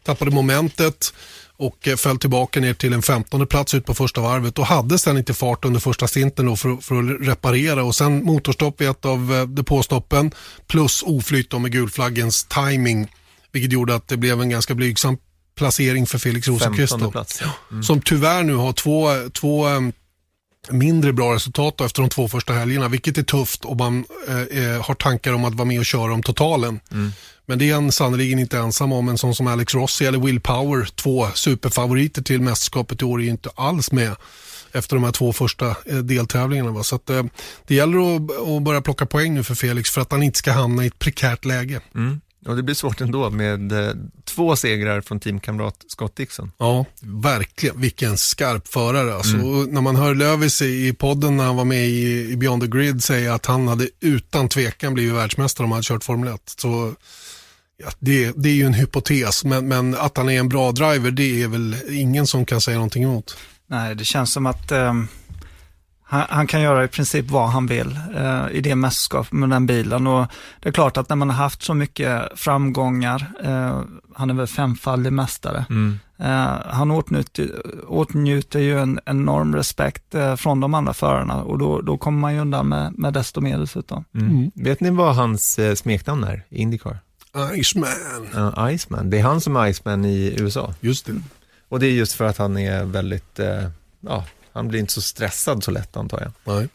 [0.02, 1.14] tappade momentet
[1.56, 4.98] och eh, föll tillbaka ner till en 15 plats ut på första varvet och hade
[4.98, 9.04] sen inte fart under första stinten för, för, att reparera och sen motorstopp i ett
[9.04, 10.32] av eh, depåstoppen
[10.66, 13.08] plus oflytt med gulflaggens timing
[13.52, 15.18] vilket gjorde att det blev en ganska blygsam
[15.54, 16.94] placering för Felix Rosenqvist.
[17.70, 17.82] Mm.
[17.82, 19.80] Som tyvärr nu har två, två eh,
[20.70, 24.94] mindre bra resultat efter de två första helgerna, vilket är tufft om man eh, har
[24.94, 26.80] tankar om att vara med och köra om totalen.
[26.92, 27.12] Mm.
[27.46, 29.08] Men det är han sannerligen inte ensam om.
[29.08, 33.28] En sån som Alex Rossi eller Will Power, två superfavoriter till mästerskapet i år, är
[33.28, 34.16] inte alls med
[34.72, 36.70] efter de här två första eh, deltävlingarna.
[36.70, 36.82] Va?
[36.82, 37.22] Så att, eh,
[37.66, 40.52] det gäller att, att, börja plocka poäng nu för Felix för att han inte ska
[40.52, 41.80] hamna i ett prekärt läge.
[41.94, 42.20] Mm.
[42.46, 46.52] Och det blir svårt ändå med eh, två segrar från teamkamrat Scott Dixon.
[46.58, 47.80] Ja, verkligen.
[47.80, 49.14] Vilken skarp förare.
[49.14, 49.64] Alltså, mm.
[49.64, 53.02] När man hör Lövis i, podden när han var med i, i Beyond the Grid
[53.02, 56.40] säga att han hade utan tvekan blivit världsmästare om han hade kört Formel 1.
[56.56, 56.94] Så
[57.84, 61.10] ja, det, det är ju en hypotes, men, men att han är en bra driver
[61.10, 63.36] det är väl ingen som kan säga någonting emot.
[63.66, 65.08] Nej, det känns som att um
[66.12, 69.66] han, han, kan göra i princip vad han vill eh, i det mästerskapet med den
[69.66, 70.06] bilen.
[70.06, 70.26] Och
[70.60, 73.80] det är klart att när man har haft så mycket framgångar, eh,
[74.14, 75.98] han är väl femfaldig mästare, mm.
[76.18, 81.80] eh, han åtnjuter, åtnjuter ju en enorm respekt eh, från de andra förarna och då,
[81.80, 84.04] då kommer man ju undan med, med desto mer dessutom.
[84.14, 84.30] Mm.
[84.30, 84.50] Mm.
[84.54, 86.98] Vet ni vad hans eh, smeknamn är i Indycar?
[87.54, 88.28] Iceman.
[88.34, 89.10] Uh, Iceman.
[89.10, 90.74] Det är han som är Iceman i USA.
[90.80, 91.12] Just det.
[91.68, 93.68] Och det är just för att han är väldigt, eh,
[94.00, 96.32] ja, han blir inte så stressad så lätt antar jag.
[96.44, 96.68] Nej.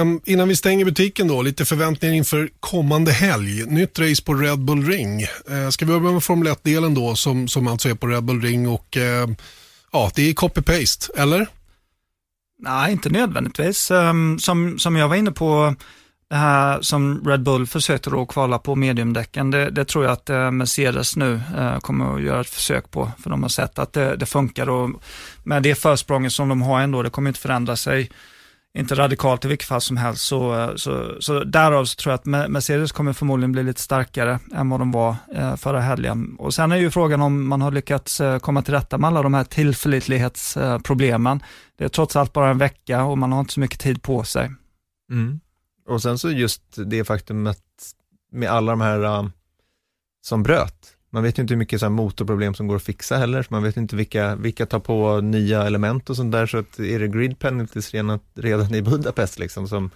[0.00, 3.66] Um, innan vi stänger butiken då, lite förväntningar inför kommande helg.
[3.66, 5.22] Nytt race på Red Bull Ring.
[5.50, 8.42] Uh, ska vi börja med Formel 1-delen då som, som alltså är på Red Bull
[8.42, 9.36] Ring och uh,
[9.92, 11.46] ja, det är copy-paste, eller?
[12.58, 13.90] Nej, inte nödvändigtvis.
[13.90, 15.74] Um, som, som jag var inne på
[16.30, 20.30] det här som Red Bull försökte då kvala på mediumdäcken, det, det tror jag att
[20.30, 23.92] eh, Mercedes nu eh, kommer att göra ett försök på, för de har sett att
[23.92, 24.90] det, det funkar och
[25.44, 28.10] med det försprånget som de har ändå, det kommer inte förändra sig
[28.78, 30.22] inte radikalt i vilket fall som helst.
[30.26, 34.38] Så, eh, så, så därav så tror jag att Mercedes kommer förmodligen bli lite starkare
[34.54, 35.16] än vad de var
[35.56, 36.36] förra helgen.
[36.38, 39.34] Och sen är ju frågan om man har lyckats komma till rätta med alla de
[39.34, 41.42] här tillförlitlighetsproblemen.
[41.78, 44.24] Det är trots allt bara en vecka och man har inte så mycket tid på
[44.24, 44.50] sig.
[45.12, 45.40] Mm.
[45.88, 47.62] Och sen så just det faktumet
[48.32, 49.28] med alla de här uh,
[50.20, 50.94] som bröt.
[51.10, 53.62] Man vet ju inte hur mycket så här motorproblem som går att fixa heller, man
[53.62, 57.08] vet inte vilka, vilka tar på nya element och sånt där, så att är det
[57.08, 59.90] grid penalties redan, redan i Budapest liksom, som,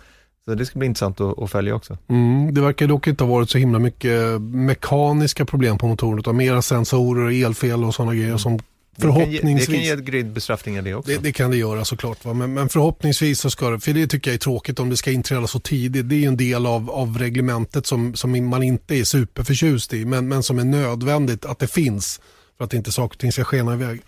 [0.45, 1.99] så det ska bli intressant att, att följa också.
[2.09, 6.37] Mm, det verkar dock inte ha varit så himla mycket mekaniska problem på motorn, utan
[6.37, 8.59] mera sensorer, elfel och sådana grejer som
[8.99, 9.67] Förhoppningsvis.
[9.67, 11.11] Det kan ge, det kan ge gridbestraffningar det också.
[11.11, 12.25] Det, det, kan det göra såklart.
[12.25, 12.35] Va?
[12.35, 15.11] Men, men, förhoppningsvis så ska det, för det tycker jag är tråkigt om det ska
[15.11, 16.09] inträda så tidigt.
[16.09, 20.29] Det är en del av, av reglementet som, som man inte är superförtjust i, men,
[20.29, 22.21] men som är nödvändigt att det finns
[22.59, 24.01] för att inte saker och ting ska skena iväg.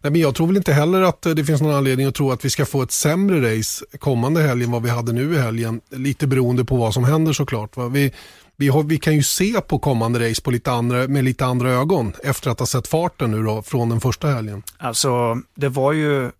[0.00, 2.44] Nej, men jag tror väl inte heller att det finns någon anledning att tro att
[2.44, 5.80] vi ska få ett sämre race kommande helg än vad vi hade nu i helgen.
[5.90, 7.76] Lite beroende på vad som händer såklart.
[7.76, 7.88] Va?
[7.88, 8.12] Vi,
[8.60, 11.70] vi, har, vi kan ju se på kommande race på lite andra, med lite andra
[11.70, 14.62] ögon efter att ha sett farten nu då, från den första helgen.
[14.78, 16.30] Alltså, det var ju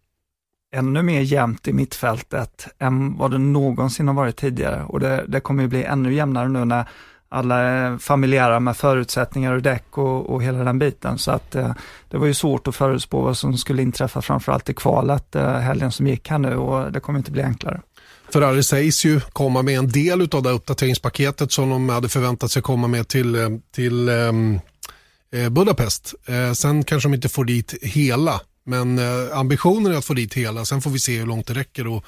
[0.74, 5.40] ännu mer jämnt i mittfältet än vad det någonsin har varit tidigare och det, det
[5.40, 6.88] kommer ju bli ännu jämnare nu när
[7.28, 11.18] alla är familjära med förutsättningar och däck och, och hela den biten.
[11.18, 11.72] Så att eh,
[12.09, 15.92] det var ju svårt att förutspå vad som skulle inträffa framförallt i kvalet eh, helgen
[15.92, 17.80] som gick här nu och det kommer inte bli enklare.
[18.32, 22.62] Ferrari sägs ju komma med en del av det uppdateringspaketet som de hade förväntat sig
[22.62, 24.61] komma med till, eh, till ehm,
[25.32, 26.15] eh, Budapest.
[26.27, 30.35] Eh, sen kanske de inte får dit hela, men eh, ambitionen är att få dit
[30.35, 30.65] hela.
[30.65, 32.05] Sen får vi se hur långt det räcker och,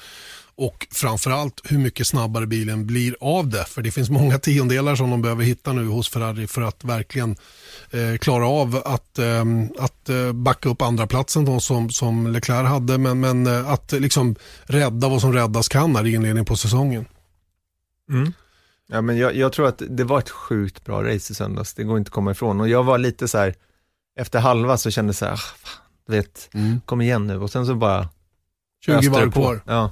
[0.55, 3.65] och framförallt hur mycket snabbare bilen blir av det.
[3.65, 7.35] För det finns många tiondelar som de behöver hitta nu hos Ferrari för att verkligen
[7.91, 9.43] eh, klara av att, eh,
[9.79, 12.97] att backa upp andra platsen då, som, som Leclerc hade.
[12.97, 17.05] Men, men eh, att liksom rädda vad som räddas kan här i inledningen på säsongen.
[18.09, 18.33] Mm.
[18.87, 21.83] Ja, men jag, jag, tror att det var ett sjukt bra race i söndags, det
[21.83, 22.61] går inte att komma ifrån.
[22.61, 23.55] Och jag var lite så här,
[24.19, 25.69] efter halva så kände jag så här, ah,
[26.07, 26.81] du vet, mm.
[26.85, 27.39] kom igen nu.
[27.39, 28.09] Och sen så bara
[28.85, 29.61] 20 varv kvar.
[29.65, 29.91] Ja,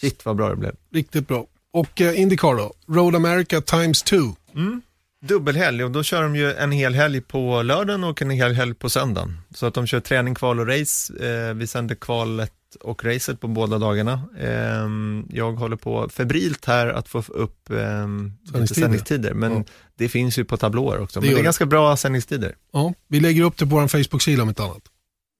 [0.00, 0.74] shit vad bra det blev.
[0.92, 1.46] Riktigt bra.
[1.72, 4.34] Och eh, Indycar då, Road America times two.
[4.54, 4.82] Mm
[5.20, 8.74] dubbelhelg och då kör de ju en hel helg på lördagen och en hel helg
[8.74, 9.38] på söndagen.
[9.54, 11.26] Så att de kör träning, kval och race.
[11.26, 14.22] Eh, vi sänder kvalet och racet på båda dagarna.
[14.38, 14.88] Eh,
[15.28, 19.64] jag håller på febrilt här att få upp eh, sändningstider, men ja.
[19.96, 21.20] det finns ju på tablåer också.
[21.20, 22.56] Det men det är ganska bra sändningstider.
[22.72, 24.82] Ja, vi lägger upp det på vår Facebook-sida om inte annat.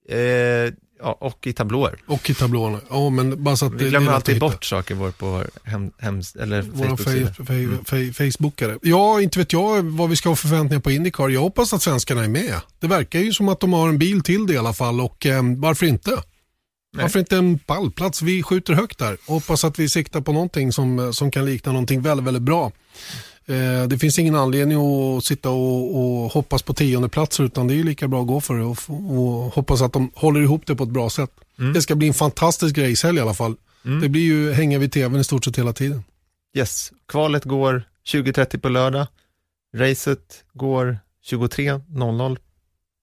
[0.09, 1.99] Eh, Ja, och i tablåer.
[2.07, 2.81] Och i tablåerna.
[2.91, 6.63] Ja, men bara så att Vi glömmer alltid bort saker vår på hem, hem, eller
[6.63, 8.79] Facebook Facebookare.
[8.83, 11.29] Ja, inte vet jag vad vi ska ha för förväntningar på Indycar.
[11.29, 12.55] Jag hoppas att svenskarna är med.
[12.81, 15.27] Det verkar ju som att de har en bil till det i alla fall och
[15.27, 16.11] eh, varför inte?
[16.11, 17.03] Nej.
[17.03, 18.23] Varför inte en pallplats?
[18.23, 19.17] Vi skjuter högt där.
[19.27, 22.73] Hoppas att vi siktar på någonting som, som kan likna någonting väldigt, väldigt bra.
[23.49, 27.75] Eh, det finns ingen anledning att sitta och, och hoppas på tionde platser utan det
[27.75, 30.77] är lika bra att gå för det och, och hoppas att de håller ihop det
[30.77, 31.31] på ett bra sätt.
[31.59, 31.73] Mm.
[31.73, 33.55] Det ska bli en fantastisk racehelg i alla fall.
[33.85, 34.01] Mm.
[34.01, 36.05] Det blir ju hänga vid tvn i stort sett hela tiden.
[36.57, 39.07] Yes, kvalet går 20.30 på lördag.
[39.77, 40.99] Racet går
[41.31, 42.39] 23.00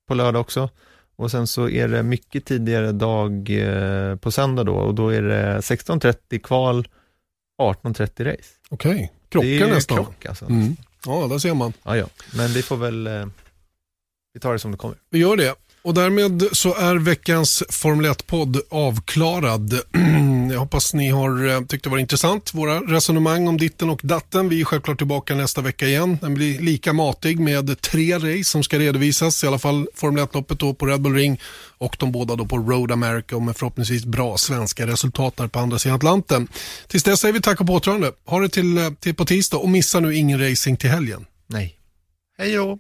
[0.08, 0.70] på lördag också.
[1.16, 5.22] Och sen så är det mycket tidigare dag eh, på söndag då och då är
[5.22, 6.88] det 16.30 kval,
[7.62, 8.44] 18.30 race.
[8.70, 8.92] Okej.
[8.92, 9.08] Okay.
[9.42, 9.98] Krockar nästan.
[9.98, 10.46] Krock, alltså.
[10.46, 10.76] Mm.
[11.06, 11.74] Ja, där ser man.
[11.84, 12.08] Ja, ja.
[12.34, 13.26] Men vi får väl, eh,
[14.34, 14.98] vi tar det som det kommer.
[15.10, 15.56] Vi gör det.
[15.86, 19.74] Och därmed så är veckans Formel 1-podd avklarad.
[20.52, 24.50] Jag hoppas ni har eh, tyckt det var intressant, våra resonemang om ditten och datten.
[24.50, 26.18] Vi är självklart tillbaka nästa vecka igen.
[26.22, 30.78] Den blir lika matig med tre race som ska redovisas, i alla fall Formel 1-loppet
[30.78, 31.42] på Red Bull Ring
[31.78, 35.60] och de båda då på Road America och med förhoppningsvis bra svenska resultat där på
[35.60, 36.48] andra sidan Atlanten.
[36.88, 38.12] Tills dess säger vi tack och påtrörande.
[38.26, 41.26] Ha det till, eh, till på tisdag och missa nu ingen racing till helgen.
[41.48, 41.76] Nej.
[42.38, 42.80] Hej då!